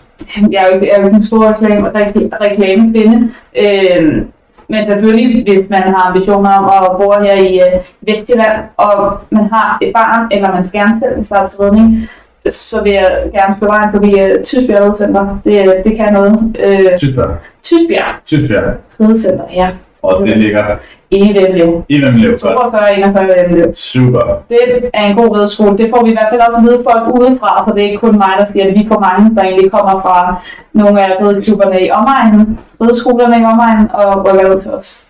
Jeg 0.52 0.62
er 0.62 0.66
jo 0.68 0.74
ikke, 0.74 0.86
jeg 0.86 0.94
er 0.96 1.00
jo 1.00 1.06
ikke 1.06 1.16
en 1.16 1.24
stor 1.24 1.54
reklame, 1.54 1.88
rekl- 1.88 2.28
reklamekvinde. 2.44 3.28
Øh, 3.62 4.22
men 4.68 4.84
selvfølgelig, 4.84 5.42
hvis 5.42 5.70
man 5.70 5.82
har 5.82 6.08
ambitioner 6.08 6.50
om 6.50 6.64
at 6.84 6.96
bo 7.00 7.12
her 7.22 7.34
i 7.34 7.54
øh, 7.54 7.80
Vestjylland, 8.00 8.58
og 8.76 9.18
man 9.30 9.48
har 9.52 9.78
et 9.82 9.92
barn, 9.94 10.28
eller 10.32 10.52
man 10.52 10.68
skal 10.68 10.88
selv 11.02 11.24
starte 11.24 11.52
til 11.52 11.60
redning, 11.60 12.08
så 12.50 12.82
vil 12.82 12.92
jeg 12.92 13.22
gerne 13.32 13.54
slå 13.58 13.66
vejen 13.66 13.90
forbi 13.92 14.14
uh, 14.14 14.44
Tysbjerg 14.44 14.82
Ridecenter. 14.84 15.38
Det, 15.44 15.74
det 15.84 15.96
kan 15.96 16.12
noget. 16.12 16.56
Øh, 16.64 16.98
Tysbjerg. 16.98 17.36
Tysbjerg 17.62 18.14
Tysbjerg. 18.26 18.74
Ridecenter, 19.00 19.44
ja. 19.54 19.70
Og 20.06 20.26
det 20.26 20.38
ligger 20.38 20.64
I 21.10 21.20
Vemlev. 21.38 21.84
i 21.88 22.02
Vemlev. 22.04 22.38
42 22.38 22.98
41 22.98 23.30
Vemlev. 23.36 23.72
Super. 23.72 24.42
Det 24.48 24.58
er 24.94 25.04
en 25.04 25.16
god 25.16 25.36
rideskole. 25.36 25.78
Det 25.78 25.90
får 25.94 26.04
vi 26.04 26.10
i 26.10 26.14
hvert 26.14 26.28
fald 26.32 26.40
også 26.48 26.58
at 26.58 26.64
vide 26.66 26.84
folk 26.90 27.02
udefra, 27.18 27.64
så 27.64 27.74
det 27.74 27.80
er 27.82 27.86
ikke 27.86 27.98
kun 28.06 28.18
mig, 28.18 28.32
der 28.38 28.44
siger 28.44 28.64
det. 28.64 28.74
Vi 28.74 28.88
får 28.92 29.00
mange, 29.08 29.36
der 29.36 29.42
egentlig 29.42 29.70
kommer 29.70 30.00
fra 30.02 30.36
nogle 30.72 31.00
af 31.04 31.10
rideklubberne 31.20 31.86
i 31.86 31.90
omegnen, 31.90 32.58
rideskolerne 32.80 33.36
i 33.42 33.44
omegnen, 33.44 33.90
og 33.94 34.26
rykker 34.26 34.54
ud 34.54 34.60
til 34.62 34.70
os. 34.70 35.06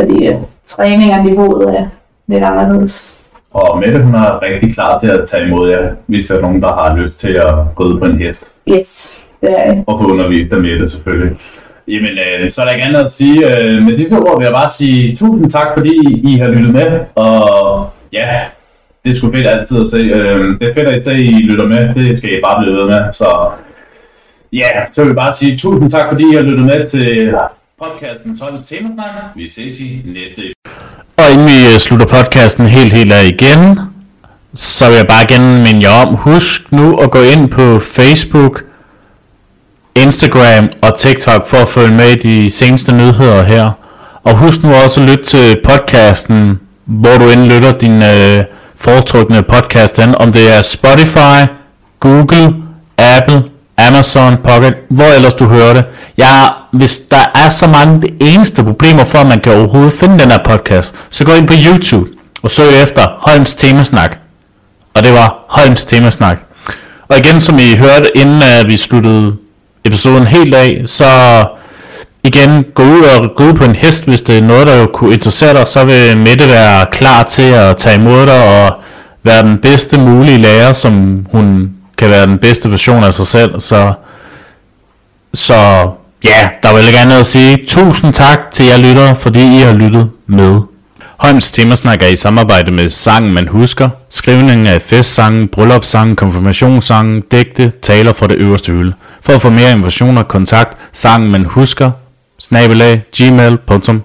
Fordi 0.00 0.28
uh, 0.28 0.34
træning 0.66 1.14
og 1.14 1.24
niveauet 1.24 1.74
er 1.78 1.86
lidt 2.28 2.44
anderledes. 2.44 3.18
Og 3.54 3.78
Mette, 3.78 4.02
hun 4.02 4.14
er 4.14 4.42
rigtig 4.42 4.74
klar 4.74 4.98
til 5.00 5.06
at 5.08 5.28
tage 5.28 5.46
imod 5.46 5.70
jer, 5.70 5.90
hvis 6.06 6.26
der 6.26 6.36
er 6.36 6.40
nogen, 6.40 6.62
der 6.62 6.72
har 6.72 6.96
lyst 6.96 7.18
til 7.18 7.32
at 7.32 7.54
ride 7.80 7.98
på 7.98 8.04
en 8.04 8.18
hest. 8.18 8.48
Yes, 8.68 9.28
det 9.40 9.50
er 9.50 9.64
jeg. 9.64 9.84
Og 9.86 10.00
få 10.02 10.10
undervist 10.12 10.52
af 10.52 10.58
Mette 10.60 10.88
selvfølgelig. 10.88 11.36
Jamen, 11.88 12.10
øh, 12.10 12.52
så 12.52 12.60
er 12.60 12.64
der 12.64 12.72
ikke 12.72 12.84
andet 12.84 13.00
at 13.00 13.10
sige. 13.10 13.62
Øh, 13.62 13.82
med 13.82 13.96
disse 13.96 14.16
ord 14.16 14.38
vil 14.38 14.44
jeg 14.44 14.54
bare 14.54 14.70
sige 14.70 15.16
tusind 15.16 15.50
tak, 15.50 15.66
fordi 15.76 16.22
I 16.24 16.38
har 16.38 16.48
lyttet 16.48 16.72
med. 16.72 17.00
Og 17.14 17.90
ja, 18.12 18.40
det 19.04 19.10
er 19.12 19.16
sgu 19.16 19.32
fedt 19.32 19.46
altid 19.46 19.80
at 19.80 19.88
se. 19.88 19.96
Øh, 19.96 20.60
det 20.60 20.68
er 20.68 20.74
fedt 20.74 20.88
at 20.88 21.00
I 21.00 21.04
ser, 21.04 21.10
I 21.10 21.42
lytter 21.42 21.66
med. 21.66 21.94
Det 21.94 22.18
skal 22.18 22.32
I 22.32 22.40
bare 22.44 22.62
blive 22.62 22.76
ved 22.76 22.86
med. 22.86 23.12
Så 23.12 23.48
ja, 24.52 24.68
så 24.92 25.00
vil 25.00 25.08
jeg 25.08 25.16
bare 25.16 25.34
sige 25.34 25.56
tusind 25.56 25.90
tak, 25.90 26.06
fordi 26.10 26.24
I 26.32 26.34
har 26.34 26.42
lyttet 26.42 26.66
med 26.66 26.86
til 26.86 27.34
podcasten 27.82 28.38
12 28.38 28.54
Temasnak. 28.66 29.12
Vi 29.36 29.48
ses 29.48 29.80
i 29.80 30.02
næste 30.04 30.42
Og 31.16 31.24
inden 31.32 31.46
vi 31.46 31.58
øh, 31.74 31.78
slutter 31.78 32.06
podcasten 32.06 32.66
helt 32.66 32.92
helt 32.92 33.12
af 33.12 33.24
igen, 33.24 33.78
så 34.54 34.88
vil 34.88 34.96
jeg 34.96 35.06
bare 35.06 35.22
igen 35.30 35.62
minde 35.62 35.88
jer 35.88 36.06
om, 36.06 36.14
husk 36.14 36.72
nu 36.72 36.96
at 36.96 37.10
gå 37.10 37.22
ind 37.22 37.50
på 37.50 37.78
Facebook, 37.78 38.64
Instagram 39.94 40.70
og 40.82 40.98
TikTok 40.98 41.46
for 41.46 41.56
at 41.56 41.68
følge 41.68 41.94
med 41.94 42.10
i 42.10 42.14
de 42.14 42.50
seneste 42.50 42.92
nyheder 42.92 43.42
her. 43.42 43.70
Og 44.24 44.36
husk 44.36 44.62
nu 44.62 44.74
også 44.74 45.00
at 45.00 45.06
lytte 45.06 45.24
til 45.24 45.56
podcasten, 45.64 46.60
hvor 46.84 47.18
du 47.18 47.30
end 47.30 47.44
lytter 47.44 47.72
din 47.72 48.02
øh, 48.02 48.44
foretrukne 48.76 49.42
podcast 49.42 50.00
hen, 50.00 50.14
om 50.14 50.32
det 50.32 50.56
er 50.56 50.62
Spotify, 50.62 51.46
Google, 52.00 52.54
Apple, 52.98 53.42
Amazon, 53.78 54.36
Pocket, 54.36 54.74
hvor 54.90 55.16
ellers 55.16 55.34
du 55.34 55.44
hører 55.44 55.74
det. 55.74 55.84
Ja, 56.18 56.48
hvis 56.72 57.00
der 57.10 57.24
er 57.34 57.50
så 57.50 57.66
mange 57.66 58.00
det 58.00 58.10
eneste 58.20 58.64
problemer 58.64 59.04
for, 59.04 59.18
at 59.18 59.26
man 59.26 59.40
kan 59.40 59.52
overhovedet 59.52 59.92
finde 59.92 60.18
den 60.18 60.30
her 60.30 60.38
podcast, 60.44 60.94
så 61.10 61.24
gå 61.24 61.32
ind 61.32 61.48
på 61.48 61.54
YouTube 61.66 62.08
og 62.42 62.50
søg 62.50 62.82
efter 62.82 63.06
Holms 63.18 63.54
Temasnak. 63.54 64.18
Og 64.94 65.02
det 65.02 65.12
var 65.12 65.44
Holms 65.48 65.84
Temasnak. 65.84 66.38
Og 67.08 67.18
igen, 67.18 67.40
som 67.40 67.58
I 67.58 67.76
hørte, 67.76 68.16
inden 68.16 68.36
uh, 68.36 68.68
vi 68.68 68.76
sluttede 68.76 69.36
episoden 69.84 70.26
helt 70.26 70.54
af, 70.54 70.82
så 70.86 71.04
igen, 72.24 72.64
gå 72.74 72.82
ud 72.82 73.02
og 73.02 73.40
ride 73.40 73.54
på 73.54 73.64
en 73.64 73.76
hest, 73.76 74.04
hvis 74.04 74.22
det 74.22 74.38
er 74.38 74.42
noget, 74.42 74.66
der 74.66 74.80
jo 74.80 74.86
kunne 74.86 75.14
interessere 75.14 75.54
dig, 75.54 75.68
så 75.68 75.84
vil 75.84 76.16
Mette 76.16 76.48
være 76.48 76.86
klar 76.92 77.22
til 77.22 77.42
at 77.42 77.76
tage 77.76 77.96
imod 77.96 78.26
dig 78.26 78.64
og 78.64 78.82
være 79.22 79.42
den 79.42 79.58
bedste 79.58 79.98
mulige 79.98 80.38
lærer, 80.38 80.72
som 80.72 81.26
hun 81.32 81.70
kan 81.98 82.10
være 82.10 82.26
den 82.26 82.38
bedste 82.38 82.70
version 82.70 83.04
af 83.04 83.14
sig 83.14 83.26
selv. 83.26 83.60
Så, 83.60 83.92
så 85.34 85.54
ja, 86.24 86.48
der 86.62 86.74
vil 86.74 86.84
jeg 86.84 86.92
gerne 86.92 87.14
at 87.14 87.26
sige 87.26 87.64
tusind 87.66 88.12
tak 88.14 88.38
til 88.52 88.66
jer 88.66 88.76
lyttere, 88.76 89.16
fordi 89.16 89.56
I 89.56 89.60
har 89.60 89.72
lyttet 89.72 90.10
med. 90.26 90.60
Holms 91.22 91.52
Temasnak 91.52 92.02
er 92.02 92.06
i 92.06 92.16
samarbejde 92.16 92.72
med 92.72 92.90
Sangen 92.90 93.34
Man 93.34 93.48
Husker, 93.48 93.88
skrivningen 94.10 94.66
af 94.66 94.82
festsangen, 94.82 95.48
bryllupssangen, 95.48 96.16
konfirmationssangen, 96.16 97.22
digte, 97.32 97.72
taler 97.82 98.12
fra 98.12 98.26
det 98.26 98.34
øverste 98.36 98.72
hylde. 98.72 98.94
For 99.20 99.32
at 99.32 99.42
få 99.42 99.50
mere 99.50 99.72
informationer, 99.72 100.22
kontakt 100.22 100.78
sangen 100.92 101.30
man 101.30 101.44
husker, 101.44 101.90
snabelag, 102.38 103.02
gmail.com. 103.16 104.02